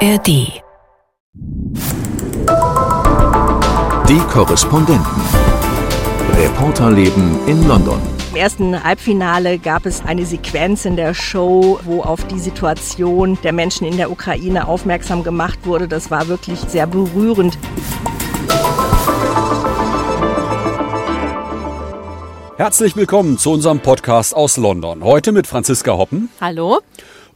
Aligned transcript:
ARD. 0.00 0.26
Die 4.08 4.18
Korrespondenten. 4.28 5.22
Reporterleben 6.36 7.38
in 7.46 7.68
London. 7.68 8.00
Im 8.30 8.36
ersten 8.36 8.82
Halbfinale 8.82 9.58
gab 9.58 9.86
es 9.86 10.04
eine 10.04 10.26
Sequenz 10.26 10.84
in 10.84 10.96
der 10.96 11.14
Show, 11.14 11.78
wo 11.84 12.02
auf 12.02 12.26
die 12.26 12.40
Situation 12.40 13.38
der 13.44 13.52
Menschen 13.52 13.86
in 13.86 13.96
der 13.96 14.10
Ukraine 14.10 14.66
aufmerksam 14.66 15.22
gemacht 15.22 15.60
wurde. 15.64 15.86
Das 15.86 16.10
war 16.10 16.26
wirklich 16.26 16.58
sehr 16.58 16.88
berührend. 16.88 17.56
Herzlich 22.56 22.96
willkommen 22.96 23.38
zu 23.38 23.52
unserem 23.52 23.78
Podcast 23.78 24.34
aus 24.34 24.56
London. 24.56 25.04
Heute 25.04 25.30
mit 25.30 25.46
Franziska 25.46 25.92
Hoppen. 25.92 26.30
Hallo. 26.40 26.80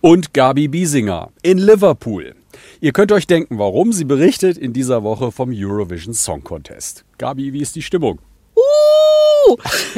Und 0.00 0.34
Gabi 0.34 0.66
Biesinger 0.66 1.30
in 1.42 1.58
Liverpool. 1.58 2.34
Ihr 2.80 2.92
könnt 2.92 3.10
euch 3.10 3.26
denken, 3.26 3.58
warum 3.58 3.92
sie 3.92 4.04
berichtet 4.04 4.56
in 4.56 4.72
dieser 4.72 5.02
Woche 5.02 5.32
vom 5.32 5.50
Eurovision 5.52 6.14
Song 6.14 6.44
Contest. 6.44 7.04
Gabi, 7.18 7.52
wie 7.52 7.60
ist 7.60 7.74
die 7.74 7.82
Stimmung? 7.82 8.20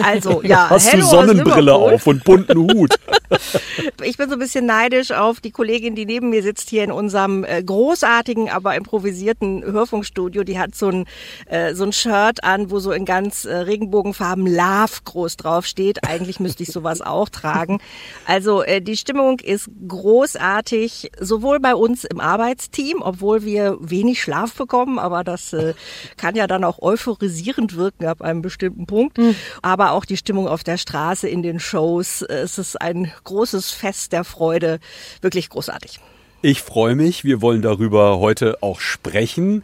Also, 0.02 0.43
ja. 0.43 0.71
Hast 0.71 0.93
du 0.95 1.02
Sonnenbrille 1.02 1.74
auf 1.74 2.07
und 2.07 2.24
bunten 2.24 2.59
Hut? 2.59 2.95
ich 4.02 4.16
bin 4.16 4.29
so 4.29 4.37
ein 4.37 4.39
bisschen 4.39 4.66
neidisch 4.66 5.12
auf 5.12 5.41
die 5.41 5.51
Kollegin, 5.51 5.95
die 5.95 6.07
neben 6.07 6.30
mir 6.30 6.43
sitzt 6.43 6.71
hier 6.71 6.84
in 6.84 6.93
unserem 6.93 7.45
äh, 7.45 7.62
großartigen, 7.62 8.48
aber 8.48 8.75
improvisierten 8.75 9.62
Hörfunkstudio. 9.65 10.45
Die 10.45 10.59
hat 10.59 10.75
so 10.75 10.88
ein, 10.88 11.05
äh, 11.47 11.74
so 11.74 11.85
ein 11.85 11.93
Shirt 11.93 12.43
an, 12.45 12.71
wo 12.71 12.79
so 12.79 12.93
in 12.93 13.05
ganz 13.05 13.45
äh, 13.45 13.55
Regenbogenfarben 13.55 14.47
Love 14.47 15.01
groß 15.05 15.37
drauf 15.37 15.66
steht. 15.66 16.07
Eigentlich 16.07 16.41
müsste 16.41 16.62
ich 16.62 16.71
sowas 16.71 17.01
auch 17.01 17.29
tragen. 17.29 17.80
Also, 18.27 18.62
äh, 18.62 18.80
die 18.80 18.97
Stimmung 18.97 19.41
ist 19.41 19.71
großartig, 19.87 21.12
sowohl 21.21 21.60
bei 21.60 21.74
uns 21.74 22.05
im 22.05 22.21
Arbeitsteam, 22.21 23.02
obwohl 23.02 23.45
wir 23.45 23.77
wenig 23.80 24.21
Schlaf 24.21 24.55
bekommen, 24.55 24.99
aber 24.99 25.24
das 25.24 25.52
äh, 25.52 25.74
kann 26.16 26.35
ja 26.35 26.46
dann 26.46 26.65
auch 26.65 26.80
euphorisierend 26.80 27.77
wirken 27.77 28.07
ab 28.07 28.23
einem 28.23 28.43
bestimmten 28.43 28.87
Punkt. 28.87 29.18
Mhm. 29.18 29.35
Aber 29.62 29.93
auch 29.93 30.05
die 30.05 30.16
Stimmung 30.16 30.49
auf 30.49 30.65
der 30.65 30.77
Straße, 30.77 31.29
in 31.29 31.43
den 31.43 31.60
Shows. 31.60 32.23
Es 32.23 32.59
ist 32.59 32.80
ein 32.80 33.12
großes 33.24 33.71
Fest 33.71 34.13
der 34.13 34.24
Freude. 34.24 34.80
Wirklich 35.21 35.49
großartig. 35.49 36.01
Ich 36.43 36.63
freue 36.63 36.95
mich. 36.95 37.24
Wir 37.24 37.43
wollen 37.43 37.60
darüber 37.60 38.18
heute 38.18 38.62
auch 38.62 38.80
sprechen 38.80 39.62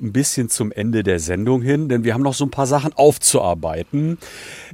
ein 0.00 0.12
bisschen 0.12 0.48
zum 0.48 0.72
Ende 0.72 1.02
der 1.02 1.18
Sendung 1.18 1.62
hin, 1.62 1.88
denn 1.88 2.04
wir 2.04 2.14
haben 2.14 2.22
noch 2.22 2.34
so 2.34 2.44
ein 2.44 2.50
paar 2.50 2.66
Sachen 2.66 2.92
aufzuarbeiten. 2.92 4.18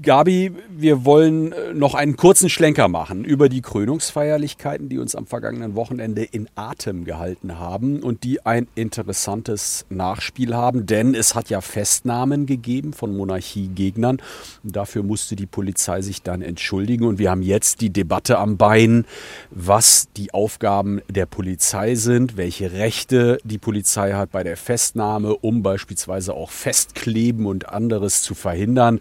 Gabi, 0.03 0.53
wir 0.71 1.05
wollen 1.05 1.53
äh, 1.53 1.73
noch 1.73 1.95
einen 1.95 2.17
kurzen 2.17 2.51
Schlenker 2.51 2.89
machen 2.89 3.25
über 3.25 3.49
die 3.49 3.63
Krönungsfeierlichkeiten, 3.63 4.89
die 4.89 4.99
uns 4.99 5.15
am 5.15 5.27
vergangenen 5.27 5.75
Wochenende 5.75 6.23
in 6.23 6.49
Atem 6.55 7.05
gehalten 7.05 7.59
haben 7.59 8.03
und 8.03 8.25
die 8.25 8.45
ein 8.45 8.69
interessantes 8.75 9.87
Nachspiel 9.89 10.55
haben, 10.55 10.87
denn 10.87 11.15
es 11.15 11.35
hat 11.35 11.49
ja 11.49 11.61
Festnahmen 11.61 12.47
gegeben 12.47 12.93
von 12.93 13.17
Monarchiegegnern. 13.17 14.21
Dafür 14.63 15.03
musste 15.03 15.37
die 15.37 15.47
Polizei 15.47 16.03
sich 16.03 16.23
dann 16.23 16.43
entschuldigen 16.43 17.07
und 17.07 17.19
wir 17.19 17.31
haben 17.31 17.43
jetzt 17.43 17.81
die 17.81 17.91
Debatte 17.91 18.39
am 18.39 18.57
Bein, 18.57 19.07
was 19.51 20.09
die 20.17 20.35
Aufgaben 20.35 21.01
der 21.09 21.27
Polizei 21.27 21.95
sind, 21.95 22.37
welche 22.37 22.73
Rechte 22.73 23.39
die 23.45 23.59
Polizei 23.59 24.13
hat 24.13 24.31
bei 24.31 24.43
der 24.43 24.57
Festnahme 24.57 25.14
Maßnahme, 25.15 25.37
um 25.37 25.63
beispielsweise 25.63 26.35
auch 26.35 26.51
Festkleben 26.51 27.47
und 27.47 27.69
anderes 27.69 28.23
zu 28.23 28.35
verhindern. 28.35 29.01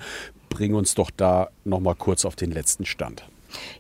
Bring 0.50 0.75
uns 0.75 0.94
doch 0.94 1.09
da 1.09 1.50
noch 1.64 1.80
mal 1.80 1.95
kurz 1.95 2.25
auf 2.25 2.36
den 2.36 2.52
letzten 2.52 2.86
Stand. 2.86 3.25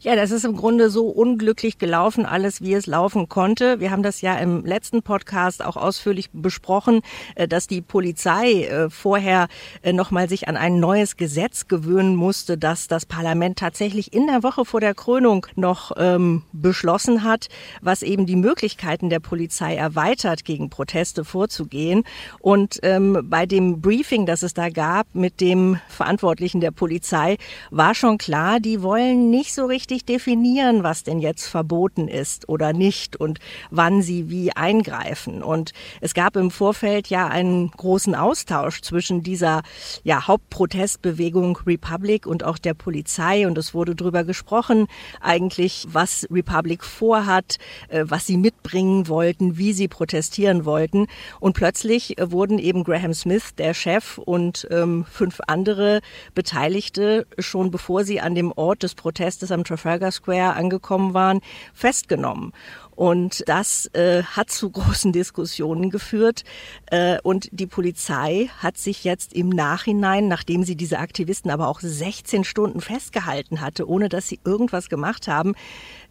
Ja, 0.01 0.15
das 0.15 0.31
ist 0.31 0.45
im 0.45 0.55
Grunde 0.55 0.89
so 0.89 1.07
unglücklich 1.07 1.77
gelaufen, 1.77 2.25
alles 2.25 2.61
wie 2.61 2.73
es 2.73 2.87
laufen 2.87 3.29
konnte. 3.29 3.79
Wir 3.79 3.91
haben 3.91 4.03
das 4.03 4.21
ja 4.21 4.35
im 4.35 4.65
letzten 4.65 5.01
Podcast 5.01 5.63
auch 5.63 5.77
ausführlich 5.77 6.29
besprochen, 6.33 7.01
äh, 7.35 7.47
dass 7.47 7.67
die 7.67 7.81
Polizei 7.81 8.63
äh, 8.63 8.89
vorher 8.89 9.47
äh, 9.81 9.93
nochmal 9.93 10.29
sich 10.29 10.47
an 10.47 10.57
ein 10.57 10.79
neues 10.79 11.17
Gesetz 11.17 11.67
gewöhnen 11.67 12.15
musste, 12.15 12.57
das 12.57 12.87
das 12.87 13.05
Parlament 13.05 13.57
tatsächlich 13.57 14.13
in 14.13 14.27
der 14.27 14.43
Woche 14.43 14.65
vor 14.65 14.79
der 14.79 14.93
Krönung 14.93 15.47
noch 15.55 15.91
ähm, 15.97 16.43
beschlossen 16.51 17.23
hat, 17.23 17.47
was 17.81 18.01
eben 18.01 18.25
die 18.25 18.35
Möglichkeiten 18.35 19.09
der 19.09 19.19
Polizei 19.19 19.75
erweitert, 19.75 20.45
gegen 20.45 20.69
Proteste 20.69 21.25
vorzugehen. 21.25 22.03
Und 22.39 22.79
ähm, 22.83 23.19
bei 23.29 23.45
dem 23.45 23.81
Briefing, 23.81 24.25
das 24.25 24.43
es 24.43 24.53
da 24.53 24.69
gab 24.69 25.13
mit 25.13 25.41
dem 25.41 25.79
Verantwortlichen 25.87 26.61
der 26.61 26.71
Polizei, 26.71 27.37
war 27.71 27.95
schon 27.95 28.17
klar, 28.17 28.59
die 28.59 28.81
wollen 28.81 29.29
nicht 29.29 29.53
so 29.53 29.62
so 29.63 29.67
richtig 29.67 30.03
definieren, 30.03 30.83
was 30.83 31.03
denn 31.03 31.19
jetzt 31.19 31.47
verboten 31.47 32.09
ist 32.09 32.49
oder 32.49 32.73
nicht 32.73 33.15
und 33.15 33.39
wann 33.71 34.01
sie 34.01 34.29
wie 34.29 34.51
eingreifen. 34.51 35.41
Und 35.41 35.71
es 36.01 36.13
gab 36.13 36.35
im 36.35 36.51
Vorfeld 36.51 37.07
ja 37.07 37.27
einen 37.29 37.71
großen 37.71 38.13
Austausch 38.13 38.81
zwischen 38.81 39.23
dieser 39.23 39.61
ja, 40.03 40.27
Hauptprotestbewegung 40.27 41.59
Republic 41.65 42.27
und 42.27 42.43
auch 42.43 42.57
der 42.57 42.73
Polizei. 42.73 43.47
Und 43.47 43.57
es 43.57 43.73
wurde 43.73 43.95
darüber 43.95 44.25
gesprochen, 44.25 44.87
eigentlich, 45.21 45.87
was 45.89 46.27
Republic 46.29 46.83
vorhat, 46.83 47.55
äh, 47.87 48.03
was 48.05 48.27
sie 48.27 48.35
mitbringen 48.35 49.07
wollten, 49.07 49.57
wie 49.57 49.71
sie 49.71 49.87
protestieren 49.87 50.65
wollten. 50.65 51.07
Und 51.39 51.53
plötzlich 51.53 52.17
äh, 52.17 52.33
wurden 52.33 52.59
eben 52.59 52.83
Graham 52.83 53.13
Smith, 53.13 53.55
der 53.57 53.73
Chef, 53.73 54.17
und 54.17 54.67
ähm, 54.71 55.05
fünf 55.09 55.39
andere 55.47 56.01
Beteiligte 56.35 57.25
schon 57.39 57.71
bevor 57.71 58.03
sie 58.03 58.19
an 58.19 58.35
dem 58.35 58.51
Ort 58.51 58.83
des 58.83 58.93
Protestes 58.93 59.52
am 59.53 59.63
Trafalgar 59.63 60.11
Square 60.11 60.53
angekommen 60.53 61.13
waren, 61.13 61.39
festgenommen. 61.73 62.51
Und 62.95 63.43
das 63.47 63.87
äh, 63.93 64.23
hat 64.23 64.51
zu 64.51 64.69
großen 64.69 65.11
Diskussionen 65.11 65.89
geführt. 65.89 66.43
Äh, 66.87 67.17
und 67.23 67.49
die 67.51 67.65
Polizei 67.65 68.49
hat 68.59 68.77
sich 68.77 69.03
jetzt 69.03 69.33
im 69.33 69.49
Nachhinein, 69.49 70.27
nachdem 70.27 70.63
sie 70.63 70.75
diese 70.75 70.99
Aktivisten 70.99 71.49
aber 71.49 71.67
auch 71.67 71.79
16 71.81 72.43
Stunden 72.43 72.81
festgehalten 72.81 73.61
hatte, 73.61 73.89
ohne 73.89 74.09
dass 74.09 74.27
sie 74.27 74.39
irgendwas 74.45 74.89
gemacht 74.89 75.27
haben, 75.27 75.55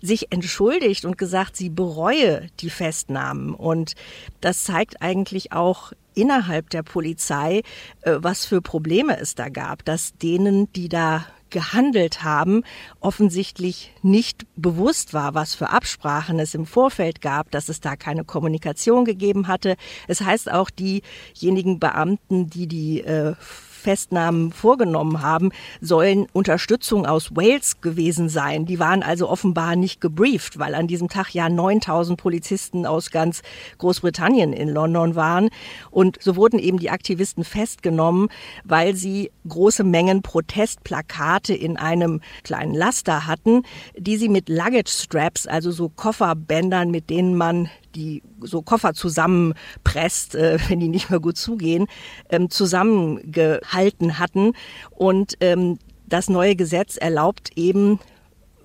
sich 0.00 0.32
entschuldigt 0.32 1.04
und 1.04 1.18
gesagt, 1.18 1.56
sie 1.56 1.70
bereue 1.70 2.48
die 2.60 2.70
Festnahmen. 2.70 3.54
Und 3.54 3.94
das 4.40 4.64
zeigt 4.64 5.02
eigentlich 5.02 5.52
auch 5.52 5.92
innerhalb 6.14 6.70
der 6.70 6.82
Polizei, 6.82 7.62
äh, 8.02 8.16
was 8.16 8.44
für 8.44 8.60
Probleme 8.60 9.18
es 9.18 9.36
da 9.36 9.48
gab, 9.48 9.84
dass 9.84 10.14
denen, 10.18 10.72
die 10.72 10.88
da 10.88 11.26
gehandelt 11.52 12.24
haben, 12.24 12.64
offensichtlich 12.98 13.92
nicht 14.02 14.46
bewusst 14.56 15.14
war, 15.14 15.34
was 15.34 15.54
für 15.54 15.70
Absprachen 15.70 16.40
es 16.40 16.54
im 16.54 16.66
Vorfeld 16.66 17.20
gab, 17.20 17.50
dass 17.52 17.68
es 17.68 17.80
da 17.80 17.94
keine 17.94 18.24
Kommunikation 18.24 19.04
gegeben 19.04 19.46
hatte. 19.46 19.76
Es 20.08 20.20
heißt 20.20 20.50
auch 20.50 20.70
diejenigen 20.70 21.78
Beamten, 21.78 22.50
die 22.50 22.66
die 22.66 23.00
äh, 23.02 23.34
Festnahmen 23.82 24.52
vorgenommen 24.52 25.22
haben, 25.22 25.50
sollen 25.80 26.26
Unterstützung 26.32 27.04
aus 27.04 27.34
Wales 27.34 27.80
gewesen 27.80 28.28
sein. 28.28 28.64
Die 28.64 28.78
waren 28.78 29.02
also 29.02 29.28
offenbar 29.28 29.76
nicht 29.76 30.00
gebrieft, 30.00 30.58
weil 30.58 30.74
an 30.74 30.86
diesem 30.86 31.08
Tag 31.08 31.34
ja 31.34 31.48
9000 31.48 32.16
Polizisten 32.18 32.86
aus 32.86 33.10
ganz 33.10 33.42
Großbritannien 33.78 34.52
in 34.52 34.68
London 34.68 35.16
waren. 35.16 35.50
Und 35.90 36.18
so 36.22 36.36
wurden 36.36 36.58
eben 36.58 36.78
die 36.78 36.90
Aktivisten 36.90 37.44
festgenommen, 37.44 38.28
weil 38.64 38.94
sie 38.94 39.32
große 39.48 39.84
Mengen 39.84 40.22
Protestplakate 40.22 41.54
in 41.54 41.76
einem 41.76 42.20
kleinen 42.44 42.74
Laster 42.74 43.26
hatten, 43.26 43.64
die 43.96 44.16
sie 44.16 44.28
mit 44.28 44.48
Luggage 44.48 44.90
Straps, 44.90 45.46
also 45.46 45.72
so 45.72 45.88
Kofferbändern, 45.88 46.90
mit 46.90 47.10
denen 47.10 47.36
man 47.36 47.68
die 47.94 48.22
so 48.40 48.62
Koffer 48.62 48.94
zusammenpresst, 48.94 50.34
äh, 50.34 50.58
wenn 50.68 50.80
die 50.80 50.88
nicht 50.88 51.10
mehr 51.10 51.20
gut 51.20 51.36
zugehen, 51.36 51.86
ähm, 52.30 52.50
zusammengehalten 52.50 54.18
hatten. 54.18 54.52
Und 54.90 55.34
ähm, 55.40 55.78
das 56.06 56.28
neue 56.28 56.56
Gesetz 56.56 56.96
erlaubt 56.96 57.50
eben 57.56 57.98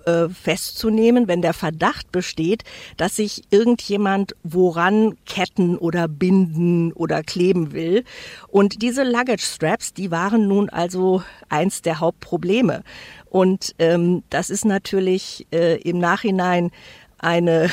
äh, 0.08 0.28
festzunehmen, 0.30 1.28
wenn 1.28 1.42
der 1.42 1.52
Verdacht 1.52 2.12
besteht, 2.12 2.64
dass 2.96 3.16
sich 3.16 3.42
irgendjemand 3.50 4.34
woran 4.42 5.16
ketten 5.26 5.76
oder 5.76 6.08
binden 6.08 6.92
oder 6.94 7.22
kleben 7.22 7.72
will. 7.72 8.04
Und 8.46 8.80
diese 8.80 9.02
Luggage 9.02 9.42
Straps, 9.42 9.92
die 9.92 10.10
waren 10.10 10.48
nun 10.48 10.70
also 10.70 11.22
eins 11.50 11.82
der 11.82 12.00
Hauptprobleme. 12.00 12.84
Und 13.26 13.74
ähm, 13.78 14.22
das 14.30 14.48
ist 14.48 14.64
natürlich 14.64 15.46
äh, 15.52 15.78
im 15.82 15.98
Nachhinein 15.98 16.70
eine 17.18 17.68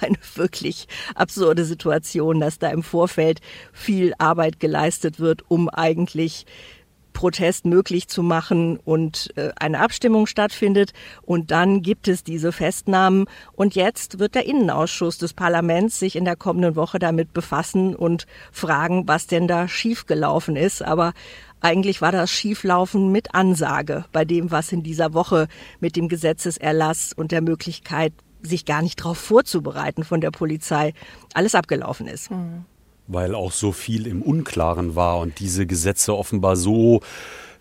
eine 0.00 0.16
wirklich 0.34 0.88
absurde 1.14 1.64
Situation, 1.64 2.40
dass 2.40 2.58
da 2.58 2.68
im 2.70 2.82
Vorfeld 2.82 3.40
viel 3.72 4.14
Arbeit 4.18 4.60
geleistet 4.60 5.20
wird, 5.20 5.42
um 5.48 5.68
eigentlich 5.68 6.46
Protest 7.12 7.66
möglich 7.66 8.08
zu 8.08 8.22
machen 8.22 8.78
und 8.78 9.30
äh, 9.36 9.50
eine 9.56 9.80
Abstimmung 9.80 10.26
stattfindet. 10.26 10.92
Und 11.22 11.50
dann 11.50 11.82
gibt 11.82 12.08
es 12.08 12.24
diese 12.24 12.52
Festnahmen. 12.52 13.26
Und 13.52 13.74
jetzt 13.74 14.18
wird 14.18 14.34
der 14.34 14.46
Innenausschuss 14.46 15.18
des 15.18 15.34
Parlaments 15.34 15.98
sich 15.98 16.16
in 16.16 16.24
der 16.24 16.36
kommenden 16.36 16.76
Woche 16.76 16.98
damit 16.98 17.32
befassen 17.32 17.94
und 17.94 18.26
fragen, 18.52 19.06
was 19.06 19.26
denn 19.26 19.48
da 19.48 19.68
schiefgelaufen 19.68 20.56
ist. 20.56 20.82
Aber 20.82 21.12
eigentlich 21.60 22.00
war 22.00 22.12
das 22.12 22.30
Schieflaufen 22.30 23.12
mit 23.12 23.34
Ansage 23.34 24.06
bei 24.12 24.24
dem, 24.24 24.50
was 24.50 24.72
in 24.72 24.82
dieser 24.82 25.12
Woche 25.12 25.48
mit 25.78 25.96
dem 25.96 26.08
Gesetzeserlass 26.08 27.12
und 27.14 27.32
der 27.32 27.42
Möglichkeit 27.42 28.14
sich 28.42 28.64
gar 28.64 28.82
nicht 28.82 29.00
darauf 29.00 29.18
vorzubereiten 29.18 30.04
von 30.04 30.20
der 30.20 30.30
Polizei, 30.30 30.94
alles 31.34 31.54
abgelaufen 31.54 32.06
ist. 32.06 32.30
Mhm. 32.30 32.64
Weil 33.06 33.34
auch 33.34 33.52
so 33.52 33.72
viel 33.72 34.06
im 34.06 34.22
Unklaren 34.22 34.94
war 34.94 35.18
und 35.18 35.40
diese 35.40 35.66
Gesetze 35.66 36.16
offenbar 36.16 36.56
so 36.56 37.00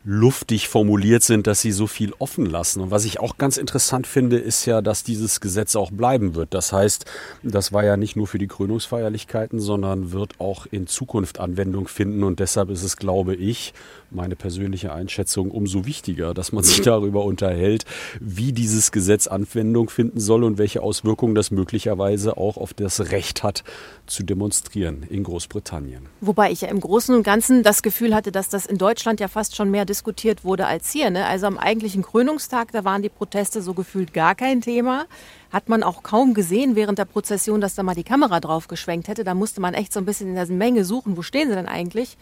luftig 0.05 0.69
formuliert 0.69 1.23
sind, 1.23 1.45
dass 1.45 1.61
sie 1.61 1.71
so 1.71 1.85
viel 1.85 2.13
offen 2.19 2.45
lassen. 2.45 2.81
Und 2.81 2.91
was 2.91 3.03
ich 3.05 3.19
auch 3.19 3.37
ganz 3.37 3.57
interessant 3.57 4.07
finde, 4.07 4.37
ist 4.37 4.65
ja, 4.65 4.81
dass 4.81 5.03
dieses 5.03 5.41
Gesetz 5.41 5.75
auch 5.75 5.91
bleiben 5.91 6.35
wird. 6.35 6.53
Das 6.53 6.71
heißt, 6.71 7.05
das 7.43 7.73
war 7.73 7.83
ja 7.83 7.97
nicht 7.97 8.15
nur 8.15 8.27
für 8.27 8.37
die 8.37 8.47
Krönungsfeierlichkeiten, 8.47 9.59
sondern 9.59 10.11
wird 10.11 10.39
auch 10.39 10.65
in 10.71 10.87
Zukunft 10.87 11.39
Anwendung 11.39 11.87
finden. 11.87 12.23
Und 12.23 12.39
deshalb 12.39 12.69
ist 12.69 12.83
es, 12.83 12.95
glaube 12.95 13.35
ich, 13.35 13.73
meine 14.11 14.35
persönliche 14.35 14.91
Einschätzung 14.91 15.51
umso 15.51 15.85
wichtiger, 15.85 16.33
dass 16.33 16.51
man 16.51 16.63
sich 16.63 16.81
darüber 16.81 17.23
unterhält, 17.23 17.85
wie 18.19 18.51
dieses 18.51 18.91
Gesetz 18.91 19.27
Anwendung 19.27 19.89
finden 19.89 20.19
soll 20.19 20.43
und 20.43 20.57
welche 20.57 20.81
Auswirkungen 20.81 21.35
das 21.35 21.51
möglicherweise 21.51 22.37
auch 22.37 22.57
auf 22.57 22.73
das 22.73 23.11
Recht 23.11 23.43
hat, 23.43 23.63
zu 24.07 24.23
demonstrieren 24.23 25.05
in 25.09 25.23
Großbritannien. 25.23 26.07
Wobei 26.21 26.51
ich 26.51 26.61
ja 26.61 26.69
im 26.69 26.79
Großen 26.79 27.15
und 27.15 27.23
Ganzen 27.23 27.63
das 27.63 27.81
Gefühl 27.81 28.15
hatte, 28.15 28.31
dass 28.31 28.49
das 28.49 28.65
in 28.65 28.77
Deutschland 28.77 29.19
ja 29.19 29.27
fast 29.27 29.55
schon 29.55 29.71
mehr 29.71 29.85
diskutiert 29.85 30.43
wurde 30.43 30.65
als 30.65 30.91
hier. 30.91 31.09
Ne? 31.09 31.25
Also 31.25 31.47
am 31.47 31.57
eigentlichen 31.57 32.01
Krönungstag, 32.01 32.71
da 32.71 32.83
waren 32.83 33.01
die 33.01 33.09
Proteste 33.09 33.61
so 33.61 33.73
gefühlt 33.73 34.13
gar 34.13 34.35
kein 34.35 34.61
Thema. 34.61 35.05
Hat 35.51 35.67
man 35.67 35.81
auch 35.81 36.03
kaum 36.03 36.33
gesehen 36.33 36.75
während 36.75 36.99
der 36.99 37.05
Prozession, 37.05 37.59
dass 37.59 37.73
da 37.73 37.81
mal 37.81 37.95
die 37.95 38.03
Kamera 38.03 38.39
drauf 38.39 38.67
geschwenkt 38.67 39.07
hätte. 39.07 39.23
Da 39.23 39.33
musste 39.33 39.61
man 39.61 39.73
echt 39.73 39.91
so 39.93 39.99
ein 39.99 40.05
bisschen 40.05 40.29
in 40.29 40.35
der 40.35 40.45
Menge 40.47 40.85
suchen, 40.85 41.17
wo 41.17 41.23
stehen 41.23 41.49
sie 41.49 41.55
denn 41.55 41.67
eigentlich? 41.67 42.17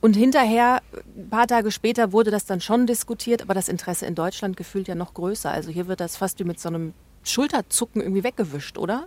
Und 0.00 0.14
hinterher, 0.14 0.82
ein 1.16 1.30
paar 1.30 1.46
Tage 1.46 1.70
später, 1.70 2.12
wurde 2.12 2.30
das 2.30 2.44
dann 2.44 2.60
schon 2.60 2.86
diskutiert, 2.86 3.42
aber 3.42 3.54
das 3.54 3.68
Interesse 3.68 4.06
in 4.06 4.14
Deutschland 4.14 4.56
gefühlt 4.56 4.88
ja 4.88 4.94
noch 4.94 5.14
größer. 5.14 5.50
Also 5.50 5.70
hier 5.70 5.88
wird 5.88 6.00
das 6.00 6.16
fast 6.16 6.38
wie 6.38 6.44
mit 6.44 6.60
so 6.60 6.68
einem 6.68 6.92
Schulterzucken 7.24 8.02
irgendwie 8.02 8.24
weggewischt, 8.24 8.78
oder? 8.78 9.06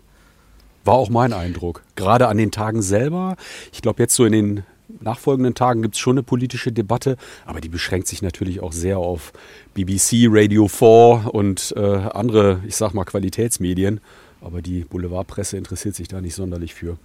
War 0.84 0.96
auch 0.96 1.10
mein 1.10 1.34
Eindruck. 1.34 1.84
Gerade 1.96 2.28
an 2.28 2.38
den 2.38 2.52
Tagen 2.52 2.82
selber. 2.82 3.36
Ich 3.72 3.82
glaube, 3.82 4.02
jetzt 4.02 4.16
so 4.16 4.26
in 4.26 4.32
den 4.32 4.64
nachfolgenden 5.02 5.54
Tagen 5.54 5.82
gibt 5.82 5.96
es 5.96 6.00
schon 6.00 6.16
eine 6.16 6.24
politische 6.24 6.72
Debatte, 6.72 7.16
aber 7.46 7.62
die 7.62 7.70
beschränkt 7.70 8.08
sich 8.08 8.22
natürlich 8.22 8.60
auch 8.62 8.74
sehr 8.74 8.98
auf 8.98 9.34
BBC, 9.76 10.28
Radio 10.28 10.68
4 10.68 11.30
und 11.32 11.74
äh, 11.78 11.80
andere, 11.80 12.62
ich 12.66 12.76
sag 12.76 12.94
mal, 12.94 13.06
Qualitätsmedien. 13.06 14.02
Aber 14.42 14.62
die 14.62 14.86
Boulevardpresse 14.86 15.58
interessiert 15.58 15.96
sich 15.96 16.08
da 16.08 16.22
nicht 16.22 16.36
sonderlich 16.36 16.74
für. 16.74 16.98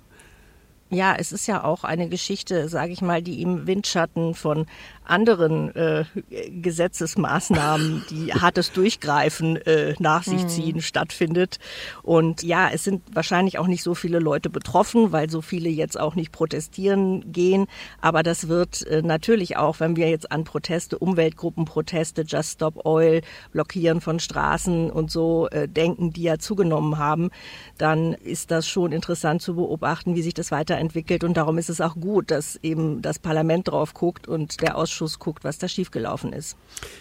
Ja, 0.95 1.17
es 1.19 1.33
ist 1.33 1.49
ja 1.49 1.65
auch 1.65 1.83
eine 1.83 2.09
Geschichte, 2.09 2.69
sage 2.69 2.93
ich 2.93 3.03
mal, 3.03 3.21
die 3.21 3.43
im 3.43 3.67
Windschatten 3.67 4.35
von 4.35 4.67
anderen 5.05 5.75
äh, 5.77 6.05
Gesetzesmaßnahmen, 6.49 8.05
die 8.11 8.33
hartes 8.33 8.73
Durchgreifen 8.73 9.57
äh, 9.57 9.95
nach 9.99 10.25
sich 10.25 10.45
mhm. 10.45 10.49
ziehen, 10.49 10.77
mhm. 10.77 10.81
stattfindet. 10.81 11.59
Und 12.03 12.43
ja, 12.43 12.71
es 12.73 12.85
sind 12.85 13.03
wahrscheinlich 13.13 13.59
auch 13.59 13.67
nicht 13.67 13.83
so 13.83 13.95
viele 13.95 14.19
Leute 14.19 14.49
betroffen, 14.49 15.13
weil 15.13 15.29
so 15.29 15.43
viele 15.43 15.69
jetzt 15.69 16.01
auch 16.01 16.15
nicht 16.15 16.33
protestieren 16.33 17.33
gehen. 17.33 17.67
Aber 18.01 18.23
das 18.23 18.49
wird 18.49 18.87
äh, 18.87 19.03
natürlich 19.03 19.57
auch, 19.57 19.81
wenn 19.81 19.97
wir 19.97 20.09
jetzt 20.09 20.33
an 20.33 20.45
Proteste, 20.45 20.99
Umweltgruppenproteste, 20.99 22.23
Just 22.23 22.53
Stop 22.53 22.87
Oil, 22.87 23.21
Blockieren 23.53 24.01
von 24.01 24.21
Straßen 24.21 24.91
und 24.91 25.11
so 25.11 25.49
äh, 25.51 25.69
denken, 25.69 26.13
die 26.13 26.23
ja 26.23 26.39
zugenommen 26.39 26.97
haben, 26.99 27.31
dann 27.77 28.15
ist 28.15 28.51
das 28.51 28.67
schon 28.67 28.93
interessant 28.93 29.43
zu 29.43 29.55
beobachten, 29.55 30.15
wie 30.15 30.23
sich 30.23 30.35
das 30.35 30.51
weiterentwickelt. 30.51 31.25
Und 31.25 31.37
darum 31.37 31.59
ist 31.59 31.69
es 31.69 31.83
auch 31.83 31.95
gut, 31.97 32.31
dass 32.31 32.57
eben 32.63 33.03
das 33.03 33.19
Parlament 33.19 33.69
drauf 33.69 33.93
guckt 33.93 34.27
und 34.29 34.63
der 34.63 34.79
Ausschuss 34.79 34.94
Ausschuss 34.95 35.19
guckt, 35.19 35.45
was 35.45 35.59
da 35.59 35.69
schiefgelaufen 35.69 36.33
ist. 36.33 36.57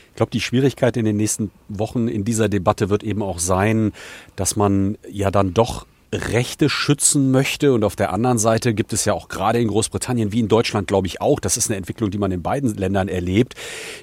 Ich 0.10 0.16
glaube, 0.16 0.32
die 0.32 0.42
Schwierigkeit 0.42 0.98
in 0.98 1.06
den 1.06 1.18
nächsten 1.18 1.52
Wochen 1.70 2.08
in 2.08 2.24
dieser 2.24 2.50
Debatte 2.50 2.90
wird 2.90 3.04
eben 3.04 3.22
auch 3.22 3.40
sein, 3.40 3.94
dass 4.36 4.56
man 4.56 4.98
ja 5.10 5.32
dann 5.32 5.54
doch 5.54 5.86
Rechte 6.14 6.70
schützen 6.70 7.32
möchte. 7.32 7.74
Und 7.74 7.84
auf 7.84 7.96
der 7.96 8.14
anderen 8.14 8.38
Seite 8.38 8.74
gibt 8.74 8.94
es 8.94 9.06
ja 9.06 9.14
auch 9.14 9.28
gerade 9.28 9.60
in 9.60 9.68
Großbritannien, 9.68 10.32
wie 10.32 10.40
in 10.40 10.48
Deutschland, 10.48 10.88
glaube 10.88 11.08
ich 11.08 11.22
auch, 11.22 11.40
das 11.40 11.58
ist 11.58 11.70
eine 11.70 11.78
Entwicklung, 11.78 12.12
die 12.12 12.18
man 12.18 12.32
in 12.32 12.42
beiden 12.42 12.74
Ländern 12.76 13.08
erlebt, 13.08 13.56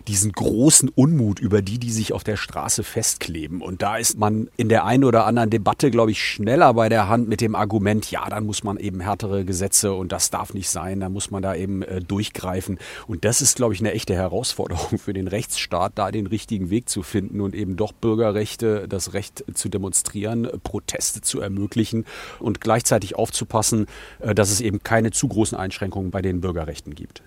diesen 0.08 0.32
großen 0.32 0.88
Unmut 0.88 1.40
über 1.40 1.62
die, 1.62 1.78
die 1.78 1.90
sich 1.90 2.12
auf 2.12 2.24
der 2.24 2.36
Straße 2.36 2.82
festkleben. 2.82 3.62
Und 3.62 3.82
da 3.82 3.96
ist 3.96 4.18
man 4.18 4.50
in 4.56 4.68
der 4.68 4.84
einen 4.84 5.04
oder 5.04 5.26
anderen 5.26 5.50
Debatte, 5.50 5.90
glaube 5.90 6.10
ich, 6.10 6.22
schneller 6.22 6.74
bei 6.74 6.88
der 6.88 7.08
Hand 7.08 7.28
mit 7.28 7.40
dem 7.40 7.54
Argument, 7.54 8.10
ja, 8.10 8.28
dann 8.28 8.44
muss 8.44 8.64
man 8.64 8.76
eben 8.76 9.00
härtere 9.00 9.44
Gesetze 9.44 9.92
und 9.92 10.12
das 10.12 10.30
darf 10.30 10.54
nicht 10.54 10.68
sein, 10.68 11.00
da 11.00 11.08
muss 11.08 11.30
man 11.30 11.42
da 11.42 11.54
eben 11.54 11.82
äh, 11.82 12.00
durchgreifen. 12.00 12.78
Und 13.06 13.24
das 13.24 13.42
ist, 13.42 13.56
glaube 13.56 13.74
ich, 13.74 13.80
eine 13.80 13.92
echte 13.92 14.14
Herausforderung 14.14 14.98
für 14.98 15.12
den 15.12 15.28
Rechtsstaat, 15.28 15.92
da 15.94 16.10
den 16.10 16.26
richtigen 16.26 16.70
Weg 16.70 16.88
zu 16.88 17.02
finden 17.02 17.40
und 17.40 17.54
eben 17.54 17.76
doch 17.76 17.92
Bürgerrechte, 17.92 18.88
das 18.88 19.12
Recht 19.14 19.44
zu 19.54 19.68
demonstrieren, 19.68 20.48
Proteste 20.62 21.20
zu 21.20 21.40
ermöglichen 21.40 21.99
und 22.38 22.60
gleichzeitig 22.60 23.16
aufzupassen, 23.16 23.86
äh, 24.20 24.34
dass 24.34 24.50
es 24.50 24.60
eben 24.60 24.82
keine 24.82 25.10
zu 25.10 25.28
großen 25.28 25.56
Einschränkungen 25.56 26.10
bei 26.10 26.22
den 26.22 26.40
Bürgerrechten 26.40 26.94
gibt. 26.94 27.22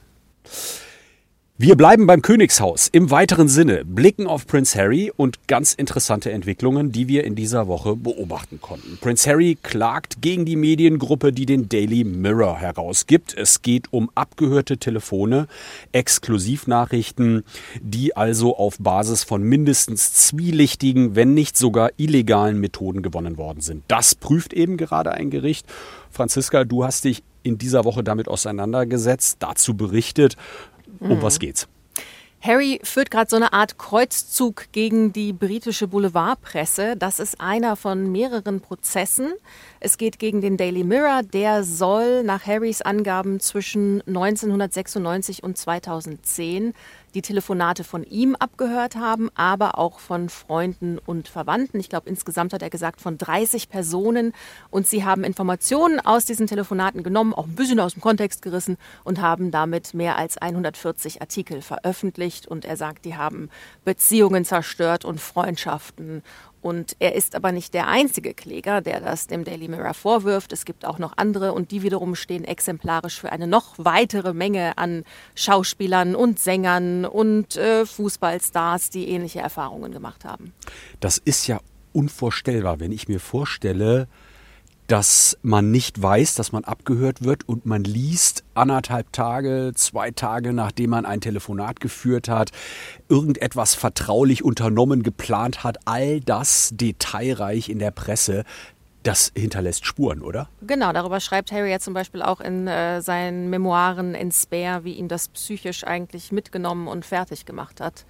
Wir 1.59 1.77
bleiben 1.77 2.07
beim 2.07 2.23
Königshaus 2.23 2.87
im 2.87 3.11
weiteren 3.11 3.47
Sinne, 3.47 3.85
blicken 3.85 4.25
auf 4.25 4.47
Prince 4.47 4.75
Harry 4.75 5.13
und 5.15 5.47
ganz 5.47 5.75
interessante 5.75 6.31
Entwicklungen, 6.31 6.91
die 6.91 7.07
wir 7.07 7.25
in 7.25 7.35
dieser 7.35 7.67
Woche 7.67 7.95
beobachten 7.95 8.59
konnten. 8.59 8.97
Prince 8.99 9.29
Harry 9.29 9.55
klagt 9.61 10.19
gegen 10.19 10.45
die 10.45 10.55
Mediengruppe, 10.55 11.31
die 11.31 11.45
den 11.45 11.69
Daily 11.69 12.05
Mirror 12.05 12.57
herausgibt. 12.57 13.37
Es 13.37 13.61
geht 13.61 13.93
um 13.93 14.09
abgehörte 14.15 14.79
Telefone, 14.79 15.45
Exklusivnachrichten, 15.91 17.43
die 17.79 18.17
also 18.17 18.57
auf 18.57 18.79
Basis 18.79 19.23
von 19.23 19.43
mindestens 19.43 20.11
zwielichtigen, 20.11 21.15
wenn 21.15 21.35
nicht 21.35 21.55
sogar 21.55 21.91
illegalen 21.97 22.59
Methoden 22.59 23.03
gewonnen 23.03 23.37
worden 23.37 23.61
sind. 23.61 23.83
Das 23.89 24.15
prüft 24.15 24.53
eben 24.53 24.75
gerade 24.75 25.11
ein 25.11 25.29
Gericht. 25.29 25.67
Franziska, 26.09 26.63
du 26.63 26.83
hast 26.83 27.03
dich 27.03 27.21
in 27.43 27.57
dieser 27.57 27.83
Woche 27.83 28.03
damit 28.03 28.27
auseinandergesetzt, 28.27 29.37
dazu 29.39 29.75
berichtet. 29.75 30.37
Um 30.99 31.21
was 31.21 31.39
geht's? 31.39 31.67
Harry 32.43 32.81
führt 32.83 33.09
gerade 33.09 33.29
so 33.29 33.37
eine 33.37 33.53
Art 33.53 33.77
Kreuzzug 33.77 34.65
gegen 34.73 35.13
die 35.13 35.31
britische 35.31 35.87
Boulevardpresse. 35.87 36.97
Das 36.97 37.19
ist 37.19 37.39
einer 37.39 37.77
von 37.77 38.11
mehreren 38.11 38.59
Prozessen. 38.59 39.31
Es 39.79 39.97
geht 39.97 40.19
gegen 40.19 40.41
den 40.41 40.57
Daily 40.57 40.83
Mirror. 40.83 41.23
Der 41.23 41.63
soll 41.63 42.23
nach 42.23 42.45
Harrys 42.45 42.81
Angaben 42.81 43.39
zwischen 43.39 44.01
1996 44.01 45.41
und 45.41 45.57
2010 45.57 46.73
die 47.13 47.21
Telefonate 47.21 47.83
von 47.83 48.03
ihm 48.03 48.35
abgehört 48.35 48.95
haben, 48.95 49.29
aber 49.35 49.77
auch 49.77 49.99
von 49.99 50.29
Freunden 50.29 50.97
und 50.97 51.27
Verwandten. 51.27 51.79
Ich 51.79 51.89
glaube, 51.89 52.09
insgesamt 52.09 52.53
hat 52.53 52.61
er 52.61 52.69
gesagt 52.69 53.01
von 53.01 53.17
30 53.17 53.69
Personen. 53.69 54.33
Und 54.71 54.87
sie 54.87 55.03
haben 55.03 55.23
Informationen 55.23 55.99
aus 55.99 56.25
diesen 56.25 56.47
Telefonaten 56.47 57.03
genommen, 57.03 57.33
auch 57.33 57.45
ein 57.45 57.55
bisschen 57.55 57.79
aus 57.79 57.93
dem 57.93 58.01
Kontext 58.01 58.41
gerissen 58.41 58.77
und 59.03 59.21
haben 59.21 59.51
damit 59.51 59.93
mehr 59.93 60.17
als 60.17 60.37
140 60.37 61.21
Artikel 61.21 61.61
veröffentlicht. 61.61 62.47
Und 62.47 62.65
er 62.65 62.77
sagt, 62.77 63.05
die 63.05 63.15
haben 63.15 63.49
Beziehungen 63.85 64.45
zerstört 64.45 65.05
und 65.05 65.19
Freundschaften 65.19 66.23
und 66.63 66.95
er 66.99 67.13
ist 67.13 67.35
aber 67.35 67.51
nicht 67.51 67.73
der 67.73 67.87
einzige 67.87 68.33
Kläger, 68.33 68.81
der 68.81 69.01
das 69.01 69.27
dem 69.27 69.43
Daily 69.43 69.67
Mirror 69.67 69.93
vorwirft. 69.93 70.53
Es 70.53 70.63
gibt 70.63 70.85
auch 70.85 70.97
noch 70.97 71.17
andere 71.17 71.51
und 71.53 71.71
die 71.71 71.83
wiederum 71.83 72.15
stehen 72.15 72.45
exemplarisch 72.45 73.19
für 73.19 73.31
eine 73.31 73.47
noch 73.47 73.75
weitere 73.77 74.33
Menge 74.33 74.77
an 74.77 75.03
Schauspielern 75.35 76.15
und 76.15 76.39
Sängern 76.39 77.05
und 77.05 77.57
äh, 77.57 77.85
Fußballstars, 77.85 78.89
die 78.89 79.09
ähnliche 79.09 79.39
Erfahrungen 79.39 79.91
gemacht 79.91 80.23
haben. 80.23 80.53
Das 81.01 81.17
ist 81.17 81.47
ja 81.47 81.59
unvorstellbar, 81.91 82.79
wenn 82.79 82.93
ich 82.93 83.07
mir 83.09 83.19
vorstelle, 83.19 84.07
dass 84.87 85.37
man 85.41 85.71
nicht 85.71 86.01
weiß, 86.01 86.35
dass 86.35 86.51
man 86.51 86.63
abgehört 86.63 87.23
wird 87.23 87.47
und 87.47 87.65
man 87.65 87.83
liest 87.83 88.43
anderthalb 88.53 89.11
Tage, 89.13 89.71
zwei 89.75 90.11
Tage, 90.11 90.53
nachdem 90.53 90.91
man 90.91 91.05
ein 91.05 91.21
Telefonat 91.21 91.79
geführt 91.79 92.27
hat, 92.27 92.51
irgendetwas 93.09 93.75
vertraulich 93.75 94.43
unternommen, 94.43 95.03
geplant 95.03 95.63
hat, 95.63 95.77
all 95.85 96.19
das 96.19 96.71
detailreich 96.73 97.69
in 97.69 97.79
der 97.79 97.91
Presse. 97.91 98.43
Das 99.03 99.33
hinterlässt 99.35 99.85
Spuren, 99.85 100.21
oder? 100.21 100.47
Genau, 100.61 100.93
darüber 100.93 101.19
schreibt 101.19 101.51
Harry 101.51 101.69
ja 101.69 101.79
zum 101.79 101.93
Beispiel 101.93 102.21
auch 102.21 102.39
in 102.39 102.67
äh, 102.67 103.01
seinen 103.01 103.49
Memoiren 103.49 104.15
in 104.15 104.31
Spare, 104.31 104.85
wie 104.85 104.93
ihn 104.93 105.09
das 105.09 105.27
psychisch 105.27 105.83
eigentlich 105.83 106.31
mitgenommen 106.31 106.87
und 106.87 107.05
fertig 107.05 107.45
gemacht 107.45 107.81
hat. 107.81 108.05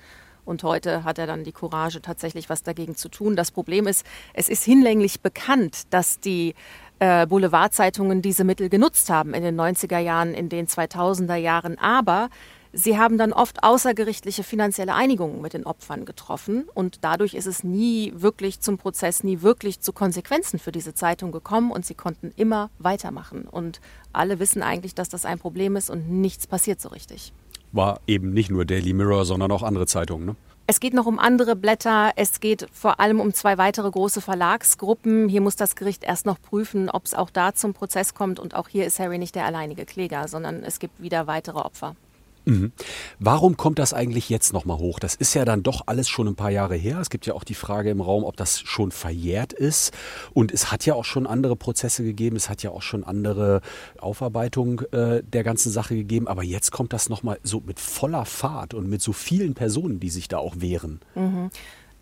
Und 0.45 0.63
heute 0.63 1.03
hat 1.03 1.17
er 1.17 1.27
dann 1.27 1.43
die 1.43 1.51
Courage, 1.51 2.01
tatsächlich 2.01 2.49
was 2.49 2.63
dagegen 2.63 2.95
zu 2.95 3.09
tun. 3.09 3.35
Das 3.35 3.51
Problem 3.51 3.87
ist, 3.87 4.05
es 4.33 4.49
ist 4.49 4.63
hinlänglich 4.63 5.21
bekannt, 5.21 5.83
dass 5.91 6.19
die 6.19 6.55
äh, 6.99 7.25
Boulevardzeitungen 7.27 8.21
diese 8.21 8.43
Mittel 8.43 8.69
genutzt 8.69 9.09
haben 9.09 9.33
in 9.33 9.43
den 9.43 9.59
90er 9.59 9.99
Jahren, 9.99 10.33
in 10.33 10.49
den 10.49 10.67
2000er 10.67 11.35
Jahren. 11.35 11.77
Aber 11.77 12.29
sie 12.71 12.97
haben 12.97 13.17
dann 13.17 13.33
oft 13.33 13.63
außergerichtliche 13.63 14.43
finanzielle 14.43 14.93
Einigungen 14.93 15.41
mit 15.41 15.53
den 15.53 15.65
Opfern 15.65 16.05
getroffen. 16.05 16.65
Und 16.73 17.03
dadurch 17.03 17.33
ist 17.33 17.47
es 17.47 17.63
nie 17.63 18.13
wirklich 18.15 18.59
zum 18.59 18.77
Prozess, 18.77 19.23
nie 19.23 19.41
wirklich 19.41 19.79
zu 19.79 19.93
Konsequenzen 19.93 20.59
für 20.59 20.71
diese 20.71 20.93
Zeitung 20.93 21.31
gekommen. 21.31 21.71
Und 21.71 21.85
sie 21.85 21.95
konnten 21.95 22.31
immer 22.35 22.69
weitermachen. 22.79 23.47
Und 23.49 23.81
alle 24.11 24.39
wissen 24.39 24.61
eigentlich, 24.61 24.95
dass 24.95 25.09
das 25.09 25.25
ein 25.25 25.39
Problem 25.39 25.75
ist 25.75 25.89
und 25.89 26.09
nichts 26.09 26.47
passiert 26.47 26.81
so 26.81 26.89
richtig 26.89 27.33
war 27.73 27.99
eben 28.07 28.31
nicht 28.31 28.49
nur 28.49 28.63
Daily 28.63 28.93
Mirror, 28.93 29.25
sondern 29.25 29.51
auch 29.51 29.63
andere 29.63 29.85
Zeitungen. 29.85 30.25
Ne? 30.25 30.35
Es 30.65 30.79
geht 30.79 30.93
noch 30.93 31.05
um 31.05 31.19
andere 31.19 31.57
Blätter. 31.57 32.13
Es 32.15 32.39
geht 32.39 32.67
vor 32.71 33.01
allem 33.01 33.19
um 33.19 33.33
zwei 33.33 33.57
weitere 33.57 33.91
große 33.91 34.21
Verlagsgruppen. 34.21 35.27
Hier 35.27 35.41
muss 35.41 35.57
das 35.57 35.75
Gericht 35.75 36.05
erst 36.05 36.25
noch 36.25 36.41
prüfen, 36.41 36.89
ob 36.89 37.05
es 37.05 37.13
auch 37.13 37.29
da 37.29 37.53
zum 37.53 37.73
Prozess 37.73 38.13
kommt. 38.13 38.39
Und 38.39 38.55
auch 38.55 38.69
hier 38.69 38.85
ist 38.85 38.97
Harry 38.99 39.17
nicht 39.17 39.35
der 39.35 39.45
alleinige 39.45 39.85
Kläger, 39.85 40.29
sondern 40.29 40.63
es 40.63 40.79
gibt 40.79 41.01
wieder 41.01 41.27
weitere 41.27 41.59
Opfer. 41.59 41.97
Mhm. 42.45 42.71
Warum 43.19 43.57
kommt 43.57 43.79
das 43.79 43.93
eigentlich 43.93 44.29
jetzt 44.29 44.53
nochmal 44.53 44.77
hoch? 44.77 44.99
Das 44.99 45.15
ist 45.15 45.33
ja 45.33 45.45
dann 45.45 45.63
doch 45.63 45.83
alles 45.85 46.09
schon 46.09 46.27
ein 46.27 46.35
paar 46.35 46.49
Jahre 46.49 46.75
her. 46.75 46.99
Es 46.99 47.09
gibt 47.09 47.25
ja 47.25 47.33
auch 47.33 47.43
die 47.43 47.53
Frage 47.53 47.89
im 47.89 48.01
Raum, 48.01 48.23
ob 48.23 48.37
das 48.37 48.59
schon 48.59 48.91
verjährt 48.91 49.53
ist. 49.53 49.93
Und 50.33 50.51
es 50.51 50.71
hat 50.71 50.85
ja 50.85 50.93
auch 50.93 51.05
schon 51.05 51.27
andere 51.27 51.55
Prozesse 51.55 52.03
gegeben. 52.03 52.35
Es 52.35 52.49
hat 52.49 52.63
ja 52.63 52.71
auch 52.71 52.81
schon 52.81 53.03
andere 53.03 53.61
Aufarbeitung 53.99 54.81
äh, 54.91 55.23
der 55.23 55.43
ganzen 55.43 55.71
Sache 55.71 55.95
gegeben. 55.95 56.27
Aber 56.27 56.43
jetzt 56.43 56.71
kommt 56.71 56.93
das 56.93 57.09
nochmal 57.09 57.39
so 57.43 57.61
mit 57.65 57.79
voller 57.79 58.25
Fahrt 58.25 58.73
und 58.73 58.89
mit 58.89 59.01
so 59.01 59.13
vielen 59.13 59.53
Personen, 59.53 59.99
die 59.99 60.09
sich 60.09 60.27
da 60.27 60.37
auch 60.37 60.55
wehren. 60.59 60.99
Mhm. 61.15 61.49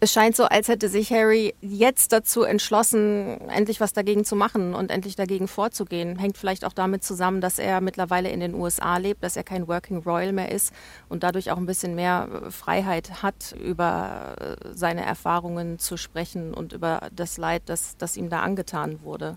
Es 0.03 0.11
scheint 0.11 0.35
so, 0.35 0.45
als 0.45 0.67
hätte 0.67 0.89
sich 0.89 1.11
Harry 1.11 1.53
jetzt 1.61 2.11
dazu 2.11 2.41
entschlossen, 2.41 3.39
endlich 3.51 3.79
was 3.79 3.93
dagegen 3.93 4.25
zu 4.25 4.35
machen 4.35 4.73
und 4.73 4.89
endlich 4.89 5.15
dagegen 5.15 5.47
vorzugehen. 5.47 6.17
Hängt 6.17 6.39
vielleicht 6.39 6.65
auch 6.65 6.73
damit 6.73 7.03
zusammen, 7.03 7.39
dass 7.39 7.59
er 7.59 7.81
mittlerweile 7.81 8.29
in 8.29 8.39
den 8.39 8.55
USA 8.55 8.97
lebt, 8.97 9.23
dass 9.23 9.37
er 9.37 9.43
kein 9.43 9.67
Working 9.67 9.99
Royal 9.99 10.33
mehr 10.33 10.51
ist 10.51 10.73
und 11.07 11.21
dadurch 11.21 11.51
auch 11.51 11.57
ein 11.57 11.67
bisschen 11.67 11.93
mehr 11.93 12.27
Freiheit 12.49 13.21
hat, 13.21 13.55
über 13.63 14.57
seine 14.73 15.05
Erfahrungen 15.05 15.77
zu 15.77 15.97
sprechen 15.97 16.55
und 16.55 16.73
über 16.73 17.07
das 17.15 17.37
Leid, 17.37 17.61
das, 17.67 17.95
das 17.97 18.17
ihm 18.17 18.31
da 18.31 18.39
angetan 18.39 19.03
wurde. 19.03 19.35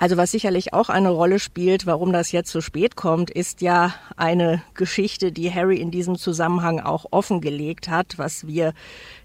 Also 0.00 0.16
was 0.16 0.30
sicherlich 0.30 0.72
auch 0.72 0.88
eine 0.88 1.10
Rolle 1.10 1.38
spielt, 1.38 1.84
warum 1.84 2.10
das 2.10 2.32
jetzt 2.32 2.50
so 2.50 2.62
spät 2.62 2.96
kommt, 2.96 3.30
ist 3.30 3.60
ja 3.60 3.92
eine 4.16 4.62
Geschichte, 4.72 5.30
die 5.30 5.52
Harry 5.52 5.76
in 5.76 5.90
diesem 5.90 6.16
Zusammenhang 6.16 6.80
auch 6.80 7.04
offengelegt 7.10 7.90
hat, 7.90 8.16
was 8.16 8.46
wir 8.46 8.72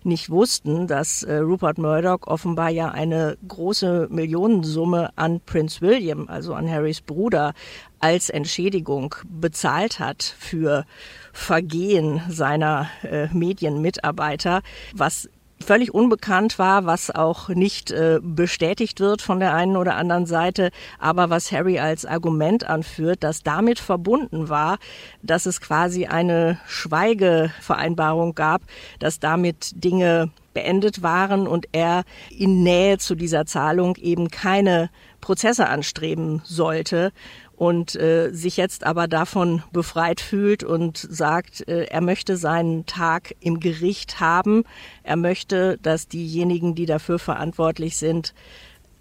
nicht 0.03 0.29
wussten, 0.29 0.85
dass 0.85 1.23
äh, 1.23 1.37
Rupert 1.37 1.77
Murdoch 1.77 2.27
offenbar 2.27 2.71
ja 2.71 2.89
eine 2.89 3.37
große 3.47 4.09
Millionensumme 4.11 5.11
an 5.15 5.39
Prince 5.45 5.79
William, 5.79 6.27
also 6.27 6.53
an 6.53 6.69
Harrys 6.69 6.99
Bruder, 6.99 7.53
als 8.01 8.29
Entschädigung 8.29 9.15
bezahlt 9.29 9.99
hat 9.99 10.23
für 10.23 10.85
Vergehen 11.31 12.21
seiner 12.27 12.89
äh, 13.03 13.27
Medienmitarbeiter, 13.27 14.61
was 14.93 15.29
völlig 15.59 15.93
unbekannt 15.93 16.59
war, 16.59 16.85
was 16.85 17.11
auch 17.11 17.49
nicht 17.49 17.91
äh, 17.91 18.19
bestätigt 18.21 18.99
wird 18.99 19.21
von 19.21 19.39
der 19.39 19.53
einen 19.53 19.77
oder 19.77 19.95
anderen 19.95 20.25
Seite, 20.25 20.69
aber 20.99 21.29
was 21.29 21.51
Harry 21.51 21.79
als 21.79 22.05
Argument 22.05 22.65
anführt, 22.65 23.23
dass 23.23 23.43
damit 23.43 23.79
verbunden 23.79 24.49
war, 24.49 24.77
dass 25.21 25.45
es 25.45 25.61
quasi 25.61 26.05
eine 26.05 26.59
Schweigevereinbarung 26.67 28.35
gab, 28.35 28.61
dass 28.99 29.19
damit 29.19 29.71
Dinge 29.83 30.31
beendet 30.53 31.03
waren 31.03 31.47
und 31.47 31.67
er 31.73 32.03
in 32.29 32.63
Nähe 32.63 32.97
zu 32.97 33.15
dieser 33.15 33.45
Zahlung 33.45 33.95
eben 33.97 34.29
keine 34.29 34.89
Prozesse 35.21 35.67
anstreben 35.67 36.41
sollte 36.45 37.11
und 37.55 37.95
äh, 37.95 38.31
sich 38.31 38.57
jetzt 38.57 38.83
aber 38.83 39.07
davon 39.07 39.63
befreit 39.71 40.19
fühlt 40.19 40.63
und 40.63 40.97
sagt, 40.97 41.67
äh, 41.67 41.85
er 41.85 42.01
möchte 42.01 42.37
seinen 42.37 42.85
Tag 42.85 43.35
im 43.39 43.59
Gericht 43.59 44.19
haben. 44.19 44.63
Er 45.03 45.15
möchte, 45.15 45.77
dass 45.81 46.07
diejenigen, 46.07 46.75
die 46.75 46.85
dafür 46.85 47.19
verantwortlich 47.19 47.97
sind, 47.97 48.33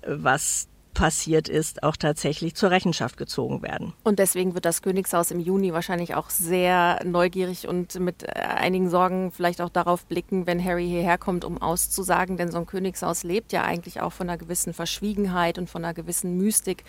äh, 0.02 0.10
was 0.10 0.68
passiert 0.94 1.48
ist, 1.48 1.82
auch 1.82 1.96
tatsächlich 1.96 2.54
zur 2.54 2.70
Rechenschaft 2.70 3.16
gezogen 3.16 3.62
werden. 3.62 3.92
Und 4.04 4.18
deswegen 4.18 4.54
wird 4.54 4.64
das 4.64 4.80
Königshaus 4.80 5.30
im 5.30 5.40
Juni 5.40 5.72
wahrscheinlich 5.72 6.14
auch 6.14 6.30
sehr 6.30 7.00
neugierig 7.04 7.68
und 7.68 7.98
mit 8.00 8.22
äh, 8.22 8.32
einigen 8.32 8.88
Sorgen 8.88 9.32
vielleicht 9.32 9.60
auch 9.60 9.68
darauf 9.68 10.06
blicken, 10.06 10.46
wenn 10.46 10.64
Harry 10.64 10.86
hierher 10.86 11.18
kommt, 11.18 11.44
um 11.44 11.60
auszusagen. 11.60 12.36
Denn 12.36 12.50
so 12.50 12.58
ein 12.58 12.66
Königshaus 12.66 13.24
lebt 13.24 13.52
ja 13.52 13.62
eigentlich 13.62 14.00
auch 14.00 14.12
von 14.12 14.28
einer 14.28 14.38
gewissen 14.38 14.72
Verschwiegenheit 14.72 15.58
und 15.58 15.68
von 15.68 15.84
einer 15.84 15.94
gewissen 15.94 16.38
Mystik. 16.38 16.84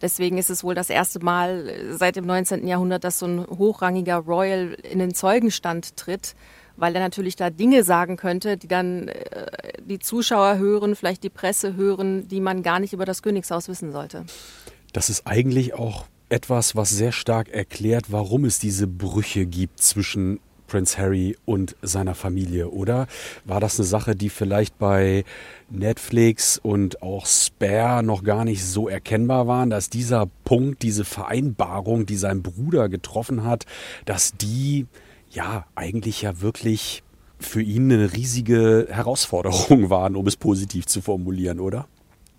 Deswegen 0.00 0.38
ist 0.38 0.50
es 0.50 0.62
wohl 0.64 0.74
das 0.74 0.90
erste 0.90 1.18
Mal 1.18 1.74
seit 1.90 2.16
dem 2.16 2.26
19. 2.26 2.66
Jahrhundert, 2.66 3.04
dass 3.04 3.18
so 3.18 3.26
ein 3.26 3.46
hochrangiger 3.46 4.16
Royal 4.16 4.74
in 4.74 5.00
den 5.00 5.12
Zeugenstand 5.12 5.96
tritt 5.96 6.34
weil 6.78 6.94
er 6.94 7.00
natürlich 7.00 7.36
da 7.36 7.50
Dinge 7.50 7.84
sagen 7.84 8.16
könnte, 8.16 8.56
die 8.56 8.68
dann 8.68 9.08
äh, 9.08 9.46
die 9.82 9.98
Zuschauer 9.98 10.58
hören, 10.58 10.96
vielleicht 10.96 11.22
die 11.24 11.30
Presse 11.30 11.76
hören, 11.76 12.28
die 12.28 12.40
man 12.40 12.62
gar 12.62 12.78
nicht 12.78 12.92
über 12.92 13.04
das 13.04 13.22
Königshaus 13.22 13.68
wissen 13.68 13.92
sollte. 13.92 14.24
Das 14.92 15.10
ist 15.10 15.26
eigentlich 15.26 15.74
auch 15.74 16.06
etwas, 16.28 16.76
was 16.76 16.90
sehr 16.90 17.12
stark 17.12 17.48
erklärt, 17.48 18.12
warum 18.12 18.44
es 18.44 18.58
diese 18.58 18.86
Brüche 18.86 19.46
gibt 19.46 19.80
zwischen 19.80 20.40
Prince 20.66 20.98
Harry 20.98 21.36
und 21.46 21.76
seiner 21.82 22.14
Familie, 22.14 22.68
oder? 22.68 23.06
War 23.46 23.58
das 23.58 23.78
eine 23.78 23.86
Sache, 23.86 24.14
die 24.14 24.28
vielleicht 24.28 24.78
bei 24.78 25.24
Netflix 25.70 26.58
und 26.58 27.02
auch 27.02 27.26
Spare 27.26 28.02
noch 28.02 28.22
gar 28.22 28.44
nicht 28.44 28.64
so 28.64 28.86
erkennbar 28.88 29.46
waren, 29.46 29.70
dass 29.70 29.88
dieser 29.88 30.26
Punkt, 30.44 30.82
diese 30.82 31.04
Vereinbarung, 31.04 32.04
die 32.04 32.16
sein 32.16 32.42
Bruder 32.42 32.90
getroffen 32.90 33.44
hat, 33.44 33.64
dass 34.04 34.34
die 34.36 34.86
ja 35.30 35.66
eigentlich 35.74 36.22
ja 36.22 36.40
wirklich 36.40 37.02
für 37.38 37.62
ihn 37.62 37.92
eine 37.92 38.12
riesige 38.12 38.88
Herausforderung 38.90 39.90
waren, 39.90 40.16
um 40.16 40.26
es 40.26 40.36
positiv 40.36 40.86
zu 40.86 41.00
formulieren, 41.00 41.60
oder? 41.60 41.86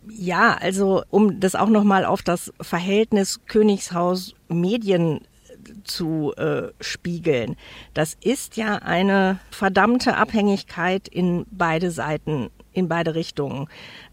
Ja, 0.09 0.55
also 0.59 1.03
um 1.09 1.39
das 1.39 1.55
auch 1.55 1.69
nochmal 1.69 2.05
auf 2.05 2.21
das 2.21 2.51
Verhältnis 2.61 3.41
Königshaus 3.45 4.33
Medien 4.47 5.21
zu 5.83 6.33
äh, 6.35 6.69
spiegeln. 6.79 7.55
Das 7.93 8.17
ist 8.21 8.57
ja 8.57 8.77
eine 8.77 9.39
verdammte 9.51 10.15
Abhängigkeit 10.17 11.07
in 11.07 11.45
beide 11.51 11.91
Seiten, 11.91 12.49
in 12.73 12.87
beide 12.87 13.13
Richtungen. 13.15 13.67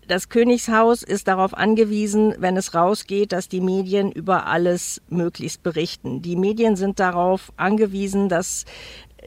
Das 0.09 0.29
Königshaus 0.29 1.03
ist 1.03 1.27
darauf 1.27 1.53
angewiesen, 1.53 2.35
wenn 2.39 2.57
es 2.57 2.75
rausgeht, 2.75 3.33
dass 3.33 3.49
die 3.49 3.61
Medien 3.61 4.13
über 4.13 4.47
alles 4.47 5.03
möglichst 5.09 5.65
berichten. 5.65 6.23
Die 6.23 6.37
Medien 6.37 6.77
sind 6.77 7.01
darauf 7.01 7.53
angewiesen, 7.57 8.29
dass 8.29 8.67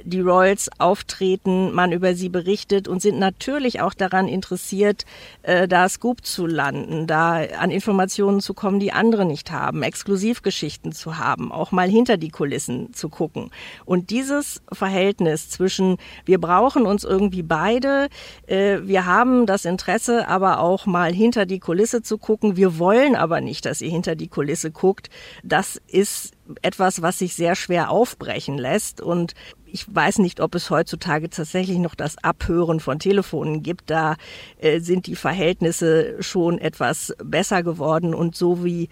die 0.03 0.21
Royals 0.21 0.69
auftreten, 0.77 1.73
man 1.73 1.91
über 1.91 2.15
sie 2.15 2.29
berichtet 2.29 2.87
und 2.87 3.01
sind 3.01 3.19
natürlich 3.19 3.81
auch 3.81 3.93
daran 3.93 4.27
interessiert, 4.27 5.05
äh, 5.43 5.67
da 5.67 5.87
Scoop 5.89 6.25
zu 6.25 6.45
landen, 6.45 7.07
da 7.07 7.43
an 7.59 7.71
Informationen 7.71 8.41
zu 8.41 8.53
kommen, 8.53 8.79
die 8.79 8.91
andere 8.91 9.25
nicht 9.25 9.51
haben, 9.51 9.83
Exklusivgeschichten 9.83 10.91
zu 10.91 11.17
haben, 11.17 11.51
auch 11.51 11.71
mal 11.71 11.89
hinter 11.89 12.17
die 12.17 12.29
Kulissen 12.29 12.93
zu 12.93 13.09
gucken. 13.09 13.51
Und 13.85 14.09
dieses 14.09 14.61
Verhältnis 14.71 15.49
zwischen, 15.49 15.97
wir 16.25 16.39
brauchen 16.39 16.85
uns 16.85 17.03
irgendwie 17.03 17.43
beide, 17.43 18.07
äh, 18.47 18.79
wir 18.83 19.05
haben 19.05 19.45
das 19.45 19.65
Interesse, 19.65 20.27
aber 20.27 20.59
auch 20.59 20.85
mal 20.85 21.13
hinter 21.13 21.45
die 21.45 21.59
Kulisse 21.59 22.01
zu 22.01 22.17
gucken, 22.17 22.55
wir 22.55 22.79
wollen 22.79 23.15
aber 23.15 23.41
nicht, 23.41 23.65
dass 23.65 23.81
ihr 23.81 23.89
hinter 23.89 24.15
die 24.15 24.27
Kulisse 24.27 24.71
guckt, 24.71 25.09
das 25.43 25.81
ist 25.87 26.33
etwas, 26.61 27.01
was 27.01 27.19
sich 27.19 27.35
sehr 27.35 27.55
schwer 27.55 27.91
aufbrechen 27.91 28.57
lässt. 28.57 29.01
Und 29.01 29.33
ich 29.71 29.93
weiß 29.93 30.19
nicht, 30.19 30.39
ob 30.39 30.55
es 30.55 30.69
heutzutage 30.69 31.29
tatsächlich 31.29 31.77
noch 31.77 31.95
das 31.95 32.17
Abhören 32.23 32.79
von 32.79 32.99
Telefonen 32.99 33.63
gibt. 33.63 33.89
Da 33.89 34.15
äh, 34.59 34.79
sind 34.79 35.07
die 35.07 35.15
Verhältnisse 35.15 36.21
schon 36.21 36.57
etwas 36.57 37.13
besser 37.23 37.63
geworden. 37.63 38.13
Und 38.13 38.35
so 38.35 38.63
wie 38.63 38.89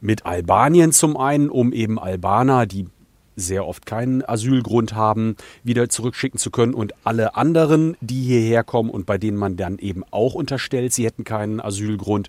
mit 0.00 0.26
Albanien 0.26 0.90
zum 0.90 1.16
einen, 1.16 1.50
um 1.50 1.72
eben 1.72 2.00
Albaner, 2.00 2.66
die 2.66 2.88
sehr 3.36 3.66
oft 3.66 3.86
keinen 3.86 4.22
Asylgrund 4.22 4.94
haben, 4.94 5.36
wieder 5.62 5.88
zurückschicken 5.88 6.38
zu 6.38 6.50
können. 6.50 6.74
Und 6.74 6.94
alle 7.04 7.36
anderen, 7.36 7.96
die 8.00 8.22
hierher 8.22 8.64
kommen 8.64 8.90
und 8.90 9.06
bei 9.06 9.18
denen 9.18 9.36
man 9.36 9.56
dann 9.56 9.78
eben 9.78 10.04
auch 10.10 10.34
unterstellt, 10.34 10.92
sie 10.92 11.06
hätten 11.06 11.24
keinen 11.24 11.60
Asylgrund, 11.60 12.28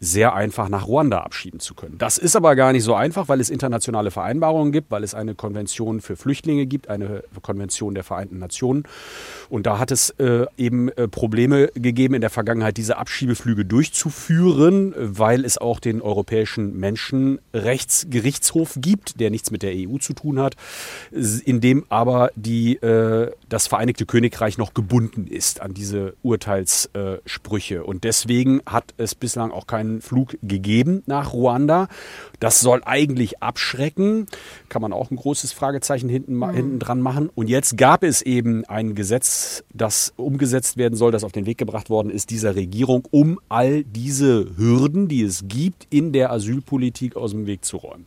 sehr 0.00 0.34
einfach 0.34 0.68
nach 0.68 0.86
Ruanda 0.86 1.20
abschieben 1.20 1.58
zu 1.60 1.74
können. 1.74 1.98
Das 1.98 2.18
ist 2.18 2.36
aber 2.36 2.54
gar 2.54 2.72
nicht 2.72 2.84
so 2.84 2.94
einfach, 2.94 3.28
weil 3.28 3.40
es 3.40 3.50
internationale 3.50 4.10
Vereinbarungen 4.12 4.70
gibt, 4.72 4.90
weil 4.90 5.02
es 5.02 5.14
eine 5.14 5.34
Konvention 5.34 6.00
für 6.00 6.16
Flüchtlinge 6.16 6.66
gibt, 6.66 6.88
eine 6.88 7.24
Konvention 7.42 7.94
der 7.94 8.04
Vereinten 8.04 8.38
Nationen. 8.38 8.84
Und 9.48 9.66
da 9.66 9.78
hat 9.78 9.90
es 9.90 10.10
äh, 10.10 10.46
eben 10.56 10.88
äh, 10.90 11.08
Probleme 11.08 11.68
gegeben 11.74 12.14
in 12.14 12.20
der 12.20 12.30
Vergangenheit, 12.30 12.76
diese 12.76 12.96
Abschiebeflüge 12.96 13.64
durchzuführen, 13.64 14.94
weil 14.96 15.44
es 15.44 15.58
auch 15.58 15.80
den 15.80 16.00
Europäischen 16.00 16.78
Menschenrechtsgerichtshof 16.78 18.74
gibt, 18.76 19.18
der 19.18 19.30
nichts 19.30 19.50
mit 19.50 19.62
der 19.62 19.72
EU 19.74 19.98
zu 19.98 20.12
tun 20.12 20.38
hat, 20.38 20.54
in 21.10 21.60
dem 21.60 21.84
aber 21.88 22.30
die, 22.36 22.76
äh, 22.76 23.32
das 23.48 23.66
Vereinigte 23.66 24.06
Königreich 24.06 24.58
noch 24.58 24.74
gebunden 24.74 25.26
ist 25.26 25.60
an 25.60 25.74
diese 25.74 26.14
Urteilssprüche. 26.22 27.82
Und 27.82 28.04
deswegen 28.04 28.60
hat 28.64 28.94
es 28.96 29.16
bislang 29.16 29.50
auch 29.50 29.66
keinen 29.66 29.87
einen 29.88 30.00
Flug 30.00 30.36
gegeben 30.42 31.02
nach 31.06 31.32
Ruanda. 31.32 31.88
Das 32.40 32.60
soll 32.60 32.82
eigentlich 32.84 33.42
abschrecken. 33.42 34.26
Kann 34.68 34.82
man 34.82 34.92
auch 34.92 35.10
ein 35.10 35.16
großes 35.16 35.52
Fragezeichen 35.52 36.08
hinten, 36.08 36.36
mhm. 36.36 36.50
hinten 36.50 36.78
dran 36.78 37.00
machen. 37.00 37.30
Und 37.34 37.48
jetzt 37.48 37.76
gab 37.76 38.02
es 38.02 38.22
eben 38.22 38.64
ein 38.66 38.94
Gesetz, 38.94 39.64
das 39.72 40.12
umgesetzt 40.16 40.76
werden 40.76 40.96
soll, 40.96 41.12
das 41.12 41.24
auf 41.24 41.32
den 41.32 41.46
Weg 41.46 41.58
gebracht 41.58 41.90
worden 41.90 42.10
ist, 42.10 42.30
dieser 42.30 42.54
Regierung, 42.54 43.06
um 43.10 43.40
all 43.48 43.84
diese 43.84 44.56
Hürden, 44.56 45.08
die 45.08 45.22
es 45.22 45.44
gibt, 45.48 45.86
in 45.90 46.12
der 46.12 46.32
Asylpolitik 46.32 47.16
aus 47.16 47.32
dem 47.32 47.46
Weg 47.46 47.64
zu 47.64 47.78
räumen. 47.78 48.06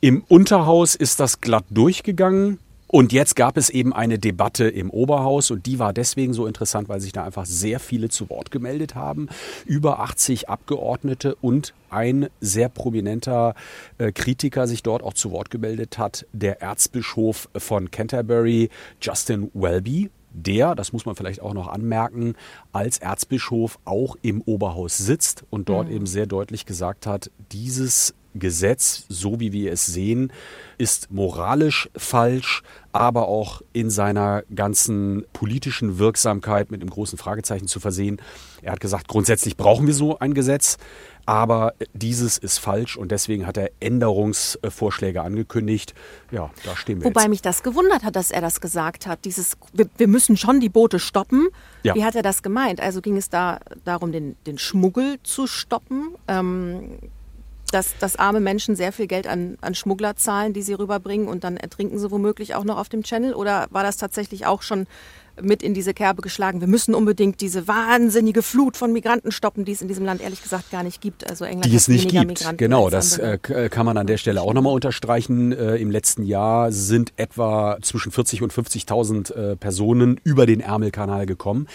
Im 0.00 0.22
Unterhaus 0.28 0.94
ist 0.94 1.18
das 1.18 1.40
glatt 1.40 1.64
durchgegangen. 1.70 2.58
Und 2.90 3.12
jetzt 3.12 3.36
gab 3.36 3.58
es 3.58 3.68
eben 3.68 3.92
eine 3.92 4.18
Debatte 4.18 4.66
im 4.66 4.88
Oberhaus 4.90 5.50
und 5.50 5.66
die 5.66 5.78
war 5.78 5.92
deswegen 5.92 6.32
so 6.32 6.46
interessant, 6.46 6.88
weil 6.88 7.00
sich 7.00 7.12
da 7.12 7.22
einfach 7.22 7.44
sehr 7.44 7.80
viele 7.80 8.08
zu 8.08 8.30
Wort 8.30 8.50
gemeldet 8.50 8.94
haben. 8.94 9.28
Über 9.66 10.00
80 10.00 10.48
Abgeordnete 10.48 11.34
und 11.34 11.74
ein 11.90 12.28
sehr 12.40 12.70
prominenter 12.70 13.54
äh, 13.98 14.10
Kritiker 14.10 14.66
sich 14.66 14.82
dort 14.82 15.02
auch 15.02 15.12
zu 15.12 15.30
Wort 15.32 15.50
gemeldet 15.50 15.98
hat, 15.98 16.26
der 16.32 16.62
Erzbischof 16.62 17.50
von 17.56 17.90
Canterbury, 17.90 18.70
Justin 19.02 19.50
Welby 19.52 20.10
der, 20.30 20.74
das 20.74 20.92
muss 20.92 21.06
man 21.06 21.16
vielleicht 21.16 21.40
auch 21.40 21.54
noch 21.54 21.68
anmerken, 21.68 22.34
als 22.72 22.98
Erzbischof 22.98 23.78
auch 23.84 24.16
im 24.22 24.42
Oberhaus 24.42 24.96
sitzt 24.98 25.44
und 25.50 25.68
dort 25.68 25.88
mhm. 25.88 25.96
eben 25.96 26.06
sehr 26.06 26.26
deutlich 26.26 26.66
gesagt 26.66 27.06
hat, 27.06 27.30
dieses 27.50 28.14
Gesetz, 28.34 29.04
so 29.08 29.40
wie 29.40 29.52
wir 29.52 29.72
es 29.72 29.86
sehen, 29.86 30.32
ist 30.76 31.10
moralisch 31.10 31.88
falsch, 31.96 32.62
aber 32.92 33.28
auch 33.28 33.62
in 33.72 33.90
seiner 33.90 34.42
ganzen 34.54 35.24
politischen 35.32 35.98
Wirksamkeit 35.98 36.70
mit 36.70 36.80
einem 36.80 36.90
großen 36.90 37.18
Fragezeichen 37.18 37.66
zu 37.66 37.80
versehen. 37.80 38.20
Er 38.62 38.72
hat 38.72 38.80
gesagt, 38.80 39.08
grundsätzlich 39.08 39.56
brauchen 39.56 39.86
wir 39.86 39.94
so 39.94 40.18
ein 40.18 40.34
Gesetz, 40.34 40.78
aber 41.26 41.74
dieses 41.92 42.38
ist 42.38 42.58
falsch 42.58 42.96
und 42.96 43.12
deswegen 43.12 43.46
hat 43.46 43.58
er 43.58 43.70
Änderungsvorschläge 43.80 45.20
angekündigt. 45.20 45.94
Ja, 46.30 46.50
da 46.64 46.74
stehen 46.74 47.00
wir 47.00 47.04
Wobei 47.04 47.22
jetzt. 47.22 47.30
mich 47.30 47.42
das 47.42 47.62
gewundert 47.62 48.02
hat, 48.02 48.16
dass 48.16 48.30
er 48.30 48.40
das 48.40 48.60
gesagt 48.60 49.06
hat. 49.06 49.26
Dieses, 49.26 49.58
wir, 49.74 49.90
wir 49.98 50.08
müssen 50.08 50.38
schon 50.38 50.58
die 50.60 50.70
Boote 50.70 50.98
stoppen. 50.98 51.48
Ja. 51.82 51.94
Wie 51.94 52.04
hat 52.04 52.14
er 52.14 52.22
das 52.22 52.42
gemeint? 52.42 52.80
Also 52.80 53.02
ging 53.02 53.16
es 53.18 53.28
da 53.28 53.60
darum, 53.84 54.10
den, 54.10 54.36
den 54.46 54.56
Schmuggel 54.56 55.18
zu 55.22 55.46
stoppen? 55.46 56.14
Ähm, 56.28 56.98
dass, 57.70 57.96
dass 57.98 58.16
arme 58.16 58.40
Menschen 58.40 58.76
sehr 58.76 58.92
viel 58.92 59.06
Geld 59.06 59.26
an, 59.26 59.58
an 59.60 59.74
Schmuggler 59.74 60.16
zahlen, 60.16 60.52
die 60.52 60.62
sie 60.62 60.74
rüberbringen 60.74 61.28
und 61.28 61.44
dann 61.44 61.56
ertrinken 61.56 61.98
sie 61.98 62.10
womöglich 62.10 62.54
auch 62.54 62.64
noch 62.64 62.78
auf 62.78 62.88
dem 62.88 63.02
Channel? 63.02 63.34
Oder 63.34 63.66
war 63.70 63.82
das 63.82 63.96
tatsächlich 63.96 64.46
auch 64.46 64.62
schon 64.62 64.86
mit 65.42 65.62
in 65.62 65.74
diese 65.74 65.94
Kerbe 65.94 66.22
geschlagen. 66.22 66.60
Wir 66.60 66.68
müssen 66.68 66.94
unbedingt 66.94 67.40
diese 67.40 67.68
wahnsinnige 67.68 68.42
Flut 68.42 68.76
von 68.76 68.92
Migranten 68.92 69.32
stoppen, 69.32 69.64
die 69.64 69.72
es 69.72 69.82
in 69.82 69.88
diesem 69.88 70.04
Land 70.04 70.20
ehrlich 70.20 70.42
gesagt 70.42 70.70
gar 70.70 70.82
nicht 70.82 71.00
gibt. 71.00 71.28
Also 71.28 71.44
England 71.44 71.66
die 71.66 71.76
es 71.76 71.88
nicht 71.88 72.10
gibt. 72.10 72.26
Migranten 72.26 72.56
genau, 72.56 72.90
das 72.90 73.18
äh, 73.18 73.38
kann 73.38 73.86
man 73.86 73.96
an 73.96 74.06
der 74.06 74.16
Stelle 74.16 74.42
auch 74.42 74.54
nochmal 74.54 74.72
unterstreichen. 74.72 75.52
Äh, 75.52 75.76
Im 75.76 75.90
letzten 75.90 76.22
Jahr 76.22 76.72
sind 76.72 77.12
etwa 77.16 77.78
zwischen 77.82 78.12
40 78.12 78.42
und 78.42 78.52
50.000 78.52 79.34
äh, 79.34 79.56
Personen 79.56 80.20
über 80.24 80.46
den 80.46 80.60
Ärmelkanal 80.60 81.26
gekommen. 81.26 81.66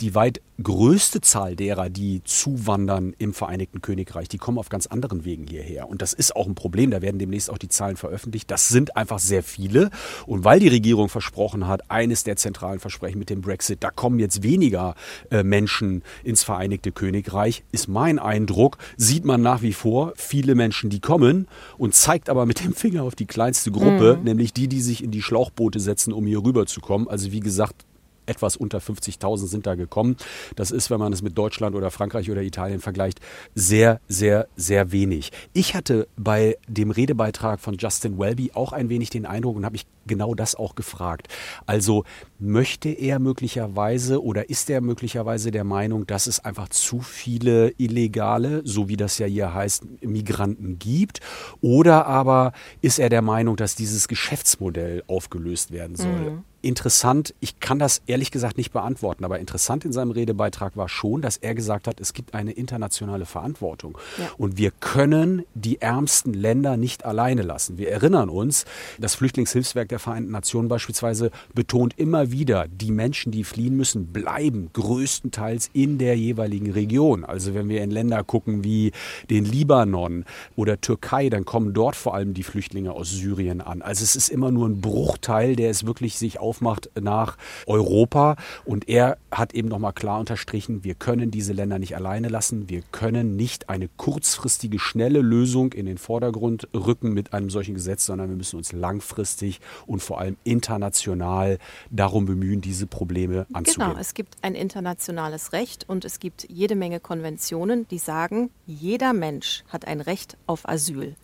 Die 0.00 0.14
weit 0.14 0.40
größte 0.62 1.20
Zahl 1.20 1.56
derer, 1.56 1.90
die 1.90 2.22
zuwandern 2.24 3.14
im 3.18 3.34
Vereinigten 3.34 3.82
Königreich, 3.82 4.28
die 4.28 4.38
kommen 4.38 4.58
auf 4.58 4.68
ganz 4.68 4.86
anderen 4.86 5.24
Wegen 5.24 5.46
hierher. 5.46 5.88
Und 5.88 6.02
das 6.02 6.12
ist 6.12 6.36
auch 6.36 6.46
ein 6.46 6.54
Problem. 6.54 6.90
Da 6.90 7.02
werden 7.02 7.18
demnächst 7.18 7.50
auch 7.50 7.58
die 7.58 7.68
Zahlen 7.68 7.96
veröffentlicht. 7.96 8.50
Das 8.50 8.68
sind 8.68 8.96
einfach 8.96 9.18
sehr 9.18 9.42
viele. 9.42 9.90
Und 10.26 10.44
weil 10.44 10.60
die 10.60 10.68
Regierung 10.68 11.08
versprochen 11.08 11.66
hat, 11.66 11.90
eines 11.90 12.24
der 12.24 12.36
zentralen 12.36 12.80
Versprechen 12.80 13.11
Österreich 13.12 13.16
mit 13.16 13.30
dem 13.30 13.40
Brexit, 13.40 13.78
da 13.82 13.90
kommen 13.90 14.18
jetzt 14.18 14.42
weniger 14.42 14.94
äh, 15.30 15.42
Menschen 15.42 16.02
ins 16.24 16.42
Vereinigte 16.42 16.92
Königreich, 16.92 17.62
ist 17.72 17.88
mein 17.88 18.18
Eindruck, 18.18 18.78
sieht 18.96 19.24
man 19.24 19.42
nach 19.42 19.62
wie 19.62 19.72
vor 19.72 20.12
viele 20.16 20.54
Menschen, 20.54 20.90
die 20.90 21.00
kommen 21.00 21.46
und 21.78 21.94
zeigt 21.94 22.28
aber 22.28 22.46
mit 22.46 22.64
dem 22.64 22.74
Finger 22.74 23.02
auf 23.02 23.14
die 23.14 23.26
kleinste 23.26 23.70
Gruppe, 23.70 24.16
mhm. 24.18 24.24
nämlich 24.24 24.52
die, 24.52 24.68
die 24.68 24.80
sich 24.80 25.02
in 25.02 25.10
die 25.10 25.22
Schlauchboote 25.22 25.80
setzen, 25.80 26.12
um 26.12 26.26
hier 26.26 26.42
rüber 26.42 26.66
zu 26.66 26.80
kommen. 26.80 27.08
Also 27.08 27.32
wie 27.32 27.40
gesagt, 27.40 27.84
etwas 28.32 28.56
unter 28.56 28.78
50.000 28.78 29.46
sind 29.46 29.66
da 29.66 29.74
gekommen. 29.74 30.16
Das 30.56 30.70
ist, 30.70 30.90
wenn 30.90 30.98
man 30.98 31.12
es 31.12 31.22
mit 31.22 31.36
Deutschland 31.36 31.76
oder 31.76 31.90
Frankreich 31.90 32.30
oder 32.30 32.42
Italien 32.42 32.80
vergleicht, 32.80 33.20
sehr, 33.54 34.00
sehr, 34.08 34.48
sehr 34.56 34.90
wenig. 34.90 35.32
Ich 35.52 35.74
hatte 35.74 36.08
bei 36.16 36.56
dem 36.66 36.90
Redebeitrag 36.90 37.60
von 37.60 37.76
Justin 37.76 38.18
Welby 38.18 38.52
auch 38.54 38.72
ein 38.72 38.88
wenig 38.88 39.10
den 39.10 39.26
Eindruck 39.26 39.56
und 39.56 39.64
habe 39.64 39.74
mich 39.74 39.86
genau 40.06 40.34
das 40.34 40.54
auch 40.54 40.74
gefragt. 40.74 41.28
Also 41.66 42.04
möchte 42.38 42.88
er 42.88 43.18
möglicherweise 43.18 44.22
oder 44.22 44.48
ist 44.48 44.70
er 44.70 44.80
möglicherweise 44.80 45.50
der 45.50 45.64
Meinung, 45.64 46.06
dass 46.06 46.26
es 46.26 46.40
einfach 46.40 46.68
zu 46.70 47.00
viele 47.00 47.72
illegale, 47.76 48.62
so 48.64 48.88
wie 48.88 48.96
das 48.96 49.18
ja 49.18 49.26
hier 49.26 49.54
heißt, 49.54 49.84
Migranten 50.02 50.78
gibt? 50.78 51.20
Oder 51.60 52.06
aber 52.06 52.52
ist 52.80 52.98
er 52.98 53.10
der 53.10 53.22
Meinung, 53.22 53.56
dass 53.56 53.74
dieses 53.74 54.08
Geschäftsmodell 54.08 55.04
aufgelöst 55.06 55.70
werden 55.70 55.96
soll? 55.96 56.30
Mhm 56.30 56.44
interessant, 56.62 57.34
ich 57.40 57.60
kann 57.60 57.78
das 57.78 58.02
ehrlich 58.06 58.30
gesagt 58.30 58.56
nicht 58.56 58.72
beantworten, 58.72 59.24
aber 59.24 59.38
interessant 59.38 59.84
in 59.84 59.92
seinem 59.92 60.12
Redebeitrag 60.12 60.76
war 60.76 60.88
schon, 60.88 61.20
dass 61.20 61.36
er 61.36 61.54
gesagt 61.54 61.86
hat, 61.86 62.00
es 62.00 62.12
gibt 62.12 62.34
eine 62.34 62.52
internationale 62.52 63.26
Verantwortung. 63.26 63.98
Ja. 64.18 64.30
Und 64.38 64.56
wir 64.56 64.70
können 64.70 65.44
die 65.54 65.80
ärmsten 65.80 66.32
Länder 66.32 66.76
nicht 66.76 67.04
alleine 67.04 67.42
lassen. 67.42 67.78
Wir 67.78 67.90
erinnern 67.90 68.28
uns, 68.28 68.64
das 68.98 69.14
Flüchtlingshilfswerk 69.16 69.88
der 69.88 69.98
Vereinten 69.98 70.30
Nationen 70.30 70.68
beispielsweise 70.68 71.30
betont 71.54 71.98
immer 71.98 72.30
wieder, 72.30 72.66
die 72.68 72.92
Menschen, 72.92 73.32
die 73.32 73.44
fliehen 73.44 73.76
müssen, 73.76 74.06
bleiben 74.12 74.70
größtenteils 74.72 75.70
in 75.72 75.98
der 75.98 76.16
jeweiligen 76.16 76.70
Region. 76.70 77.24
Also 77.24 77.54
wenn 77.54 77.68
wir 77.68 77.82
in 77.82 77.90
Länder 77.90 78.22
gucken 78.24 78.62
wie 78.64 78.92
den 79.30 79.44
Libanon 79.44 80.24
oder 80.56 80.80
Türkei, 80.80 81.28
dann 81.28 81.44
kommen 81.44 81.74
dort 81.74 81.96
vor 81.96 82.14
allem 82.14 82.34
die 82.34 82.44
Flüchtlinge 82.44 82.92
aus 82.92 83.10
Syrien 83.10 83.60
an. 83.60 83.82
Also 83.82 84.04
es 84.04 84.14
ist 84.14 84.28
immer 84.28 84.50
nur 84.50 84.68
ein 84.68 84.80
Bruchteil, 84.80 85.56
der 85.56 85.70
es 85.70 85.86
wirklich 85.86 86.18
sich 86.18 86.38
auf 86.38 86.51
aufmacht 86.52 86.90
nach 87.00 87.38
Europa. 87.66 88.36
Und 88.66 88.90
er 88.90 89.16
hat 89.30 89.54
eben 89.54 89.68
nochmal 89.68 89.94
klar 89.94 90.20
unterstrichen, 90.20 90.84
wir 90.84 90.94
können 90.94 91.30
diese 91.30 91.54
Länder 91.54 91.78
nicht 91.78 91.96
alleine 91.96 92.28
lassen. 92.28 92.68
Wir 92.68 92.82
können 92.92 93.36
nicht 93.36 93.70
eine 93.70 93.88
kurzfristige, 93.96 94.78
schnelle 94.78 95.20
Lösung 95.20 95.72
in 95.72 95.86
den 95.86 95.96
Vordergrund 95.96 96.68
rücken 96.74 97.14
mit 97.14 97.32
einem 97.32 97.48
solchen 97.48 97.74
Gesetz, 97.74 98.04
sondern 98.04 98.28
wir 98.28 98.36
müssen 98.36 98.56
uns 98.56 98.72
langfristig 98.72 99.60
und 99.86 100.02
vor 100.02 100.20
allem 100.20 100.36
international 100.44 101.58
darum 101.90 102.26
bemühen, 102.26 102.60
diese 102.60 102.86
Probleme 102.86 103.46
anzugehen. 103.54 103.88
Genau, 103.88 103.98
es 103.98 104.12
gibt 104.12 104.36
ein 104.42 104.54
internationales 104.54 105.54
Recht 105.54 105.88
und 105.88 106.04
es 106.04 106.20
gibt 106.20 106.46
jede 106.50 106.74
Menge 106.74 107.00
Konventionen, 107.00 107.88
die 107.88 107.98
sagen, 107.98 108.50
jeder 108.66 109.14
Mensch 109.14 109.64
hat 109.68 109.86
ein 109.86 110.02
Recht 110.02 110.36
auf 110.46 110.68
Asyl. 110.68 111.16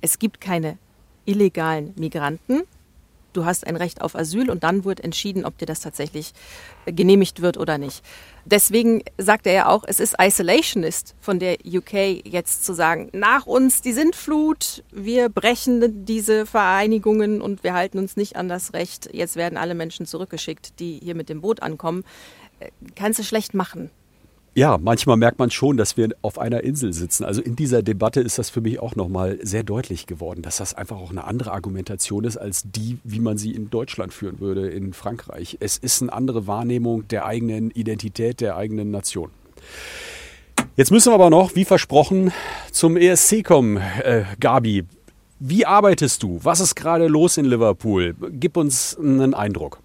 Es 0.00 0.20
gibt 0.20 0.40
keine 0.40 0.78
illegalen 1.24 1.94
Migranten. 1.98 2.62
Du 3.32 3.44
hast 3.44 3.66
ein 3.66 3.76
Recht 3.76 4.00
auf 4.00 4.14
Asyl 4.14 4.50
und 4.50 4.64
dann 4.64 4.84
wird 4.84 5.00
entschieden, 5.00 5.44
ob 5.44 5.58
dir 5.58 5.66
das 5.66 5.80
tatsächlich 5.80 6.32
genehmigt 6.86 7.42
wird 7.42 7.56
oder 7.56 7.78
nicht. 7.78 8.02
Deswegen 8.44 9.02
sagte 9.18 9.50
er 9.50 9.54
ja 9.54 9.66
auch, 9.68 9.84
es 9.86 10.00
ist 10.00 10.16
Isolationist 10.18 11.14
von 11.20 11.38
der 11.38 11.58
UK 11.66 12.24
jetzt 12.24 12.64
zu 12.64 12.72
sagen, 12.72 13.10
nach 13.12 13.46
uns 13.46 13.82
die 13.82 13.92
Sintflut, 13.92 14.82
wir 14.90 15.28
brechen 15.28 16.06
diese 16.06 16.46
Vereinigungen 16.46 17.42
und 17.42 17.62
wir 17.62 17.74
halten 17.74 17.98
uns 17.98 18.16
nicht 18.16 18.36
an 18.36 18.48
das 18.48 18.72
Recht, 18.72 19.10
jetzt 19.12 19.36
werden 19.36 19.58
alle 19.58 19.74
Menschen 19.74 20.06
zurückgeschickt, 20.06 20.80
die 20.80 20.98
hier 21.02 21.14
mit 21.14 21.28
dem 21.28 21.42
Boot 21.42 21.62
ankommen. 21.62 22.04
Äh, 22.60 22.70
kannst 22.94 23.18
du 23.18 23.24
schlecht 23.24 23.52
machen. 23.52 23.90
Ja, 24.58 24.76
manchmal 24.76 25.16
merkt 25.16 25.38
man 25.38 25.52
schon, 25.52 25.76
dass 25.76 25.96
wir 25.96 26.08
auf 26.20 26.36
einer 26.36 26.64
Insel 26.64 26.92
sitzen. 26.92 27.22
Also 27.22 27.40
in 27.40 27.54
dieser 27.54 27.80
Debatte 27.80 28.20
ist 28.20 28.40
das 28.40 28.50
für 28.50 28.60
mich 28.60 28.80
auch 28.80 28.96
nochmal 28.96 29.38
sehr 29.40 29.62
deutlich 29.62 30.08
geworden, 30.08 30.42
dass 30.42 30.56
das 30.56 30.74
einfach 30.74 30.96
auch 30.96 31.12
eine 31.12 31.22
andere 31.22 31.52
Argumentation 31.52 32.24
ist 32.24 32.38
als 32.38 32.64
die, 32.64 32.98
wie 33.04 33.20
man 33.20 33.38
sie 33.38 33.52
in 33.52 33.70
Deutschland 33.70 34.12
führen 34.12 34.40
würde, 34.40 34.68
in 34.68 34.94
Frankreich. 34.94 35.58
Es 35.60 35.78
ist 35.78 36.02
eine 36.02 36.12
andere 36.12 36.48
Wahrnehmung 36.48 37.06
der 37.06 37.24
eigenen 37.24 37.70
Identität, 37.70 38.40
der 38.40 38.56
eigenen 38.56 38.90
Nation. 38.90 39.30
Jetzt 40.74 40.90
müssen 40.90 41.10
wir 41.10 41.14
aber 41.14 41.30
noch, 41.30 41.54
wie 41.54 41.64
versprochen, 41.64 42.32
zum 42.72 42.96
ESC 42.96 43.44
kommen. 43.44 43.76
Äh, 43.76 44.24
Gabi, 44.40 44.86
wie 45.38 45.66
arbeitest 45.66 46.24
du? 46.24 46.40
Was 46.42 46.58
ist 46.58 46.74
gerade 46.74 47.06
los 47.06 47.36
in 47.36 47.44
Liverpool? 47.44 48.16
Gib 48.32 48.56
uns 48.56 48.98
einen 48.98 49.34
Eindruck. 49.34 49.78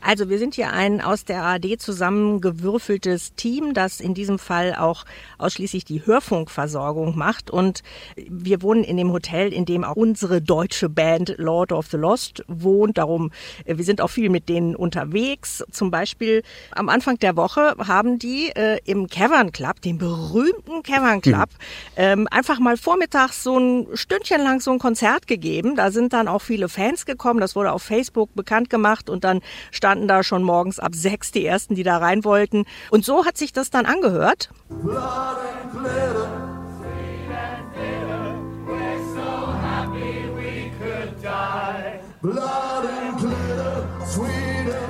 Also 0.00 0.28
wir 0.28 0.38
sind 0.38 0.54
hier 0.54 0.72
ein 0.72 1.00
aus 1.00 1.24
der 1.24 1.42
ARD 1.42 1.80
zusammengewürfeltes 1.80 3.34
Team, 3.34 3.74
das 3.74 4.00
in 4.00 4.14
diesem 4.14 4.38
Fall 4.38 4.74
auch 4.74 5.04
ausschließlich 5.38 5.84
die 5.84 6.04
Hörfunkversorgung 6.04 7.16
macht. 7.16 7.50
Und 7.50 7.82
wir 8.16 8.62
wohnen 8.62 8.84
in 8.84 8.96
dem 8.96 9.12
Hotel, 9.12 9.52
in 9.52 9.64
dem 9.64 9.84
auch 9.84 9.96
unsere 9.96 10.40
deutsche 10.40 10.88
Band 10.88 11.34
Lord 11.38 11.72
of 11.72 11.86
the 11.88 11.96
Lost 11.96 12.44
wohnt. 12.48 12.98
Darum, 12.98 13.30
äh, 13.64 13.76
wir 13.76 13.84
sind 13.84 14.00
auch 14.00 14.10
viel 14.10 14.30
mit 14.30 14.48
denen 14.48 14.76
unterwegs. 14.76 15.64
Zum 15.70 15.90
Beispiel 15.90 16.42
am 16.72 16.88
Anfang 16.88 17.18
der 17.18 17.36
Woche 17.36 17.74
haben 17.78 18.18
die 18.18 18.50
äh, 18.54 18.78
im 18.84 19.08
Cavern 19.08 19.52
Club, 19.52 19.80
dem 19.80 19.98
berühmten 19.98 20.82
Cavern 20.82 21.20
Club, 21.20 21.48
mhm. 21.50 21.94
ähm, 21.96 22.28
einfach 22.30 22.58
mal 22.58 22.76
vormittags 22.76 23.42
so 23.42 23.58
ein 23.58 23.86
Stündchen 23.94 24.42
lang 24.42 24.60
so 24.60 24.70
ein 24.70 24.78
Konzert 24.78 25.26
gegeben. 25.26 25.76
Da 25.76 25.90
sind 25.90 26.12
dann 26.12 26.28
auch 26.28 26.42
viele 26.42 26.68
Fans 26.68 27.06
gekommen. 27.06 27.40
Das 27.40 27.56
wurde 27.56 27.72
auf 27.72 27.82
Facebook 27.82 28.34
bekannt 28.34 28.70
gemacht 28.70 29.10
und 29.10 29.24
dann 29.24 29.40
standen 29.70 30.08
da 30.08 30.22
schon 30.22 30.42
morgens 30.42 30.78
ab 30.78 30.94
sechs 30.94 31.32
die 31.32 31.44
ersten, 31.44 31.74
die 31.74 31.82
da 31.82 31.98
rein 31.98 32.24
wollten. 32.24 32.64
Und 32.90 33.04
so 33.04 33.24
hat 33.24 33.36
sich 33.36 33.52
das 33.52 33.70
dann 33.70 33.86
angehört. 33.86 34.50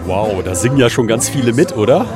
Wow, 0.07 0.42
da 0.44 0.55
singen 0.55 0.79
ja 0.79 0.88
schon 0.88 1.09
ganz 1.09 1.29
viele 1.29 1.52
mit, 1.52 1.76
oder? 1.76 2.07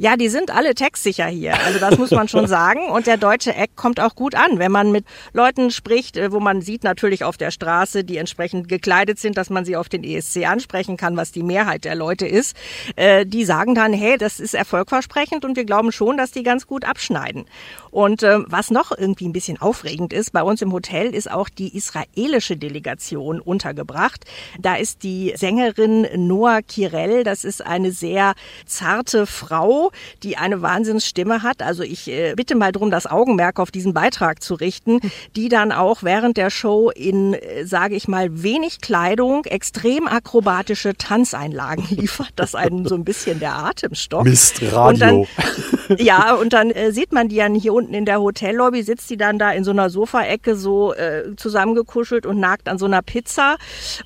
Ja, 0.00 0.16
die 0.16 0.30
sind 0.30 0.50
alle 0.50 0.74
textsicher 0.74 1.26
hier. 1.26 1.62
Also 1.62 1.78
das 1.78 1.98
muss 1.98 2.10
man 2.10 2.26
schon 2.26 2.46
sagen. 2.48 2.88
Und 2.88 3.06
der 3.06 3.18
deutsche 3.18 3.54
Eck 3.54 3.76
kommt 3.76 4.00
auch 4.00 4.14
gut 4.14 4.34
an, 4.34 4.58
wenn 4.58 4.72
man 4.72 4.90
mit 4.90 5.04
Leuten 5.34 5.70
spricht, 5.70 6.16
äh, 6.16 6.32
wo 6.32 6.40
man 6.40 6.62
sieht 6.62 6.84
natürlich 6.84 7.22
auf 7.22 7.36
der 7.36 7.50
Straße, 7.50 8.02
die 8.02 8.16
entsprechend 8.16 8.66
gekleidet 8.70 9.18
sind, 9.18 9.36
dass 9.36 9.50
man 9.50 9.66
sie 9.66 9.76
auf 9.76 9.90
den 9.90 10.02
ESC 10.02 10.46
ansprechen 10.46 10.96
kann, 10.96 11.18
was 11.18 11.32
die 11.32 11.42
Mehrheit 11.42 11.84
der 11.84 11.96
Leute 11.96 12.26
ist. 12.26 12.56
Äh, 12.96 13.26
die 13.26 13.44
sagen 13.44 13.74
dann, 13.74 13.92
hey, 13.92 14.16
das 14.16 14.40
ist 14.40 14.54
erfolgversprechend 14.54 15.44
und 15.44 15.54
wir 15.54 15.66
glauben 15.66 15.92
schon, 15.92 16.16
dass 16.16 16.30
die 16.30 16.44
ganz 16.44 16.66
gut 16.66 16.86
abschneiden. 16.86 17.44
Und 17.90 18.22
äh, 18.22 18.38
was 18.46 18.70
noch 18.70 18.96
irgendwie 18.96 19.28
ein 19.28 19.34
bisschen 19.34 19.60
aufregend 19.60 20.14
ist, 20.14 20.32
bei 20.32 20.42
uns 20.42 20.62
im 20.62 20.72
Hotel 20.72 21.14
ist 21.14 21.30
auch 21.30 21.50
die 21.50 21.76
israelische 21.76 22.56
Delegation 22.56 23.38
untergebracht. 23.38 24.24
Da 24.58 24.76
ist 24.76 25.02
die 25.02 25.34
Sängerin 25.36 26.06
Noah 26.26 26.62
Kirel, 26.62 27.22
das 27.22 27.44
ist 27.44 27.66
eine 27.66 27.92
sehr 27.92 28.32
zarte 28.64 29.26
Frau, 29.26 29.89
die 30.22 30.36
eine 30.36 30.62
Wahnsinnsstimme 30.62 31.42
hat. 31.42 31.62
Also 31.62 31.82
ich 31.82 32.08
äh, 32.08 32.34
bitte 32.34 32.54
mal 32.54 32.72
drum, 32.72 32.90
das 32.90 33.06
Augenmerk 33.06 33.58
auf 33.58 33.70
diesen 33.70 33.94
Beitrag 33.94 34.42
zu 34.42 34.54
richten, 34.54 35.00
die 35.36 35.48
dann 35.48 35.72
auch 35.72 36.02
während 36.02 36.36
der 36.36 36.50
Show 36.50 36.90
in, 36.90 37.34
äh, 37.34 37.64
sage 37.64 37.94
ich 37.94 38.08
mal, 38.08 38.42
wenig 38.42 38.80
Kleidung 38.80 39.44
extrem 39.44 40.06
akrobatische 40.06 40.94
Tanzeinlagen 40.94 41.86
liefert, 41.90 42.32
dass 42.36 42.54
einen 42.54 42.86
so 42.86 42.94
ein 42.94 43.04
bisschen 43.04 43.40
der 43.40 43.56
Atem 43.56 43.94
stockt. 43.94 44.24
Mist, 44.24 44.60
Radio. 44.72 44.88
Und 44.88 45.00
dann, 45.00 45.26
ja, 45.98 46.34
und 46.34 46.52
dann 46.52 46.70
äh, 46.70 46.92
sieht 46.92 47.12
man 47.12 47.28
die 47.28 47.36
dann 47.36 47.54
hier 47.54 47.74
unten 47.74 47.94
in 47.94 48.04
der 48.04 48.20
Hotellobby, 48.20 48.82
sitzt 48.82 49.10
die 49.10 49.16
dann 49.16 49.38
da 49.38 49.50
in 49.50 49.64
so 49.64 49.70
einer 49.70 49.90
Sofaecke 49.90 50.56
so 50.56 50.94
äh, 50.94 51.34
zusammengekuschelt 51.36 52.26
und 52.26 52.38
nagt 52.38 52.68
an 52.68 52.78
so 52.78 52.86
einer 52.86 53.02
Pizza. 53.02 53.56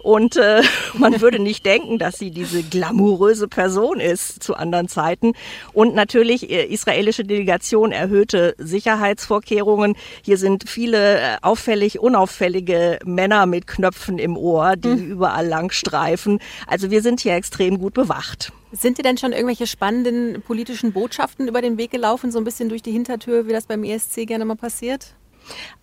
Und 0.03 0.37
äh, 0.37 0.63
man 0.95 1.21
würde 1.21 1.39
nicht 1.39 1.67
denken, 1.67 1.99
dass 1.99 2.19
sie 2.19 2.31
diese 2.31 2.63
glamouröse 2.63 3.49
Person 3.49 4.01
ist 4.01 4.43
zu 4.43 4.55
anderen 4.55 4.89
Zeiten. 4.89 5.33
Und 5.73 5.95
natürlich 5.95 6.51
äh, 6.51 6.65
israelische 6.65 7.25
Delegation 7.25 7.93
erhöhte 7.93 8.55
Sicherheitsvorkehrungen. 8.59 9.97
Hier 10.23 10.39
sind 10.39 10.69
viele 10.69 11.21
äh, 11.21 11.37
auffällig 11.43 11.99
unauffällige 11.99 12.99
Männer 13.05 13.47
mit 13.47 13.67
Knöpfen 13.67 14.19
im 14.19 14.37
Ohr, 14.37 14.77
die 14.77 14.89
mhm. 14.89 15.11
überall 15.13 15.47
lang 15.47 15.71
streifen. 15.71 16.39
Also 16.67 16.91
wir 16.91 17.03
sind 17.03 17.21
hier 17.21 17.35
extrem 17.35 17.79
gut 17.79 17.95
bewacht. 17.95 18.53
Sind 18.77 18.99
dir 18.99 19.03
denn 19.03 19.17
schon 19.17 19.33
irgendwelche 19.33 19.69
spannenden 19.69 20.43
politischen 20.43 20.93
Botschaften 20.93 21.47
über 21.47 21.63
den 21.63 21.79
Weg 21.79 21.93
gelaufen, 21.93 22.33
so 22.33 22.39
ein 22.39 22.45
bisschen 22.45 22.69
durch 22.69 22.83
die 22.83 22.91
Hintertür, 22.91 23.47
wie 23.47 23.53
das 23.53 23.67
beim 23.67 23.85
ESC 23.85 24.27
gerne 24.27 24.45
mal 24.45 24.57
passiert? 24.57 25.15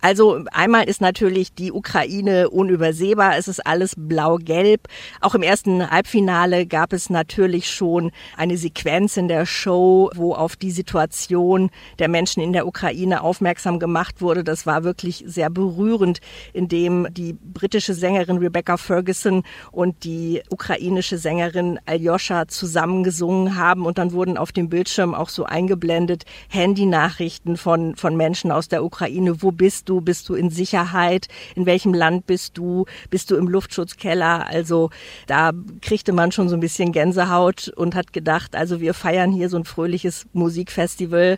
Also 0.02 0.44
einmal 0.52 0.86
ist 0.86 1.00
natürlich 1.00 1.54
die 1.54 1.72
Ukraine 1.72 2.50
unübersehbar. 2.50 3.38
Es 3.38 3.48
ist 3.48 3.66
alles 3.66 3.94
blau-gelb. 3.96 4.88
Auch 5.22 5.36
im 5.36 5.44
ersten 5.44 5.90
Halbfinale 5.90 6.66
gab 6.66 6.92
es 6.92 7.10
natürlich 7.10 7.70
schon 7.70 8.12
eine 8.36 8.58
Sequenz 8.58 9.18
in 9.18 9.28
der 9.28 9.46
Show, 9.46 10.10
wo 10.16 10.34
auf 10.34 10.56
die 10.56 10.72
Situation 10.72 11.70
der 12.00 12.08
Menschen 12.08 12.42
in 12.42 12.52
der 12.52 12.66
Ukraine 12.66 13.22
aufmerksam 13.22 13.80
gemacht 13.80 14.22
wurde. 14.22 14.44
Das 14.44 14.66
war 14.66 14.84
wirklich 14.84 15.24
sehr 15.28 15.52
berührend, 15.52 16.20
indem 16.54 17.08
die 17.14 17.34
britische 17.34 17.94
Sängerin 17.94 18.38
Rebecca 18.38 18.78
Ferguson 18.78 19.44
und 19.72 20.04
die 20.04 20.42
ukrainische 20.50 21.20
Sängerin 21.20 21.80
Aljoscha 21.86 22.48
zusammengesungen 22.48 23.56
haben. 23.56 23.86
Und 23.86 24.00
dann 24.00 24.14
wurden 24.14 24.38
auf 24.38 24.52
dem 24.52 24.70
Bildschirm 24.70 25.14
auch 25.14 25.30
so 25.30 25.44
eingeblendet 25.44 26.24
Handynachrichten 26.50 27.56
von, 27.58 27.96
von 27.96 28.18
Menschen 28.18 28.52
aus 28.52 28.68
der 28.68 28.84
Ukraine, 28.84 29.44
wo 29.44 29.51
bist 29.52 29.90
du? 29.90 30.02
Bist 30.02 30.30
du 30.30 30.36
in 30.36 30.50
Sicherheit? 30.50 31.28
In 31.56 31.66
welchem 31.66 31.94
Land 31.94 32.26
bist 32.26 32.58
du? 32.58 32.86
Bist 33.10 33.32
du 33.32 33.36
im 33.36 33.48
Luftschutzkeller? 33.48 34.48
Also 34.48 34.90
da 35.28 35.52
kriegte 35.82 36.14
man 36.14 36.32
schon 36.32 36.50
so 36.50 36.56
ein 36.56 36.60
bisschen 36.60 36.92
Gänsehaut 36.92 37.70
und 37.76 37.96
hat 37.96 38.14
gedacht, 38.14 38.56
also 38.56 38.82
wir 38.82 38.94
feiern 38.94 39.32
hier 39.32 39.50
so 39.50 39.58
ein 39.58 39.66
fröhliches 39.66 40.26
Musikfestival 40.34 41.38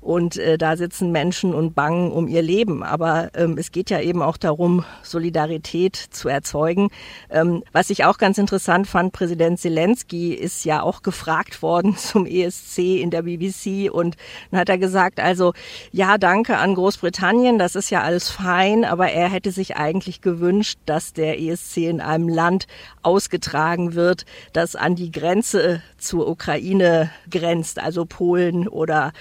und 0.00 0.36
äh, 0.36 0.58
da 0.58 0.76
sitzen 0.76 1.12
Menschen 1.12 1.54
und 1.54 1.74
bangen 1.74 2.12
um 2.12 2.28
ihr 2.28 2.42
Leben. 2.42 2.82
Aber 2.82 3.30
ähm, 3.34 3.56
es 3.58 3.72
geht 3.72 3.90
ja 3.90 4.00
eben 4.00 4.22
auch 4.22 4.36
darum, 4.36 4.84
Solidarität 5.02 5.96
zu 5.96 6.28
erzeugen. 6.28 6.90
Ähm, 7.30 7.62
was 7.72 7.90
ich 7.90 8.04
auch 8.04 8.18
ganz 8.18 8.38
interessant 8.38 8.86
fand, 8.86 9.12
Präsident 9.12 9.58
Zelensky 9.60 10.34
ist 10.34 10.64
ja 10.64 10.82
auch 10.82 11.02
gefragt 11.02 11.62
worden 11.62 11.96
zum 11.96 12.26
ESC 12.26 12.78
in 13.00 13.10
der 13.10 13.22
BBC 13.22 13.90
und 13.90 14.16
dann 14.50 14.60
hat 14.60 14.68
er 14.68 14.78
gesagt, 14.78 15.20
also 15.20 15.52
ja, 15.92 16.18
danke 16.18 16.58
an 16.58 16.74
Großbritannien, 16.74 17.53
Spanien, 17.54 17.58
das 17.58 17.76
ist 17.76 17.90
ja 17.90 18.02
alles 18.02 18.30
fein, 18.30 18.84
aber 18.84 19.10
er 19.10 19.28
hätte 19.28 19.52
sich 19.52 19.76
eigentlich 19.76 20.20
gewünscht, 20.20 20.78
dass 20.86 21.12
der 21.12 21.40
ESC 21.40 21.78
in 21.78 22.00
einem 22.00 22.28
Land 22.28 22.66
ausgetragen 23.02 23.94
wird, 23.94 24.24
das 24.52 24.76
an 24.76 24.96
die 24.96 25.12
Grenze 25.12 25.82
zur 25.98 26.28
Ukraine 26.28 27.10
grenzt, 27.30 27.78
also 27.78 28.06
Polen 28.06 28.66
oder 28.66 29.12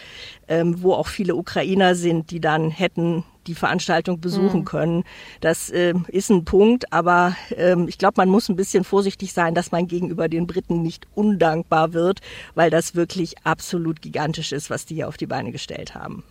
ähm, 0.48 0.82
wo 0.82 0.94
auch 0.94 1.08
viele 1.08 1.36
Ukrainer 1.36 1.96
sind, 1.96 2.32
die 2.32 2.40
dann 2.40 2.72
hätten 2.72 3.24
die 3.46 3.56
Veranstaltung 3.56 4.20
besuchen 4.20 4.62
mhm. 4.62 4.66
können. 4.66 5.04
Das 5.42 5.70
äh, 5.70 5.94
ist 6.08 6.32
ein 6.32 6.46
Punkt, 6.46 6.92
aber 6.92 7.36
ähm, 7.56 7.88
ich 7.88 7.98
glaube, 7.98 8.16
man 8.18 8.30
muss 8.30 8.50
ein 8.50 8.56
bisschen 8.56 8.84
vorsichtig 8.84 9.34
sein, 9.34 9.54
dass 9.54 9.72
man 9.72 9.88
gegenüber 9.88 10.28
den 10.30 10.48
Briten 10.48 10.82
nicht 10.82 11.08
undankbar 11.14 11.94
wird, 11.94 12.22
weil 12.56 12.70
das 12.70 12.96
wirklich 12.96 13.36
absolut 13.44 14.02
gigantisch 14.02 14.54
ist, 14.54 14.70
was 14.70 14.86
die 14.86 14.96
hier 14.96 15.08
auf 15.08 15.18
die 15.18 15.28
Beine 15.28 15.52
gestellt 15.52 15.94
haben. 15.94 16.24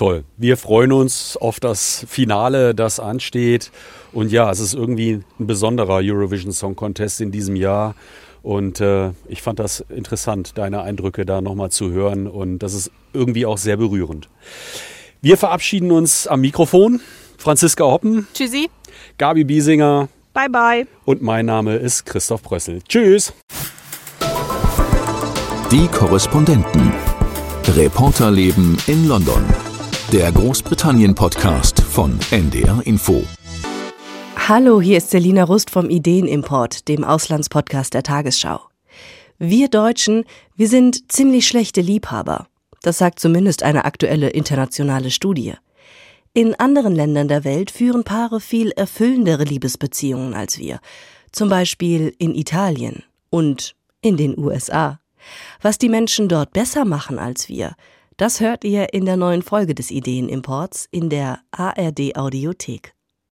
Toll. 0.00 0.24
Wir 0.38 0.56
freuen 0.56 0.92
uns 0.92 1.36
auf 1.36 1.60
das 1.60 2.06
Finale, 2.08 2.74
das 2.74 2.98
ansteht. 2.98 3.70
Und 4.12 4.32
ja, 4.32 4.50
es 4.50 4.58
ist 4.58 4.72
irgendwie 4.72 5.20
ein 5.38 5.46
besonderer 5.46 6.00
Eurovision 6.02 6.52
Song 6.52 6.74
Contest 6.74 7.20
in 7.20 7.30
diesem 7.30 7.54
Jahr. 7.54 7.94
Und 8.42 8.80
äh, 8.80 9.10
ich 9.28 9.42
fand 9.42 9.58
das 9.58 9.84
interessant, 9.90 10.56
deine 10.56 10.80
Eindrücke 10.80 11.26
da 11.26 11.42
nochmal 11.42 11.70
zu 11.70 11.90
hören. 11.90 12.28
Und 12.28 12.60
das 12.60 12.72
ist 12.72 12.90
irgendwie 13.12 13.44
auch 13.44 13.58
sehr 13.58 13.76
berührend. 13.76 14.30
Wir 15.20 15.36
verabschieden 15.36 15.90
uns 15.90 16.26
am 16.26 16.40
Mikrofon. 16.40 17.02
Franziska 17.36 17.84
Hoppen. 17.84 18.26
Tschüssi. 18.32 18.70
Gabi 19.18 19.44
Biesinger. 19.44 20.08
Bye, 20.32 20.48
bye. 20.48 20.86
Und 21.04 21.20
mein 21.20 21.44
Name 21.44 21.76
ist 21.76 22.06
Christoph 22.06 22.40
Brössel. 22.40 22.80
Tschüss. 22.88 23.34
Die 25.70 25.86
Korrespondenten. 25.88 26.90
Reporterleben 27.76 28.78
in 28.86 29.06
London. 29.06 29.44
Der 30.12 30.32
Großbritannien-Podcast 30.32 31.80
von 31.82 32.18
NDR 32.32 32.82
Info. 32.84 33.22
Hallo, 34.48 34.80
hier 34.80 34.98
ist 34.98 35.10
Selina 35.10 35.44
Rust 35.44 35.70
vom 35.70 35.88
Ideenimport, 35.88 36.88
dem 36.88 37.04
Auslandspodcast 37.04 37.94
der 37.94 38.02
Tagesschau. 38.02 38.58
Wir 39.38 39.68
Deutschen, 39.68 40.24
wir 40.56 40.66
sind 40.68 41.12
ziemlich 41.12 41.46
schlechte 41.46 41.80
Liebhaber. 41.80 42.48
Das 42.82 42.98
sagt 42.98 43.20
zumindest 43.20 43.62
eine 43.62 43.84
aktuelle 43.84 44.30
internationale 44.30 45.12
Studie. 45.12 45.54
In 46.34 46.56
anderen 46.56 46.96
Ländern 46.96 47.28
der 47.28 47.44
Welt 47.44 47.70
führen 47.70 48.02
Paare 48.02 48.40
viel 48.40 48.72
erfüllendere 48.72 49.44
Liebesbeziehungen 49.44 50.34
als 50.34 50.58
wir. 50.58 50.80
Zum 51.30 51.48
Beispiel 51.48 52.12
in 52.18 52.34
Italien 52.34 53.04
und 53.30 53.76
in 54.02 54.16
den 54.16 54.36
USA. 54.36 54.98
Was 55.62 55.78
die 55.78 55.88
Menschen 55.88 56.28
dort 56.28 56.52
besser 56.52 56.84
machen 56.84 57.20
als 57.20 57.48
wir, 57.48 57.76
das 58.20 58.40
hört 58.40 58.64
ihr 58.64 58.92
in 58.92 59.06
der 59.06 59.16
neuen 59.16 59.40
Folge 59.40 59.74
des 59.74 59.90
Ideenimports 59.90 60.86
in 60.90 61.08
der 61.08 61.40
ARD 61.52 62.16
Audiothek. 62.16 62.94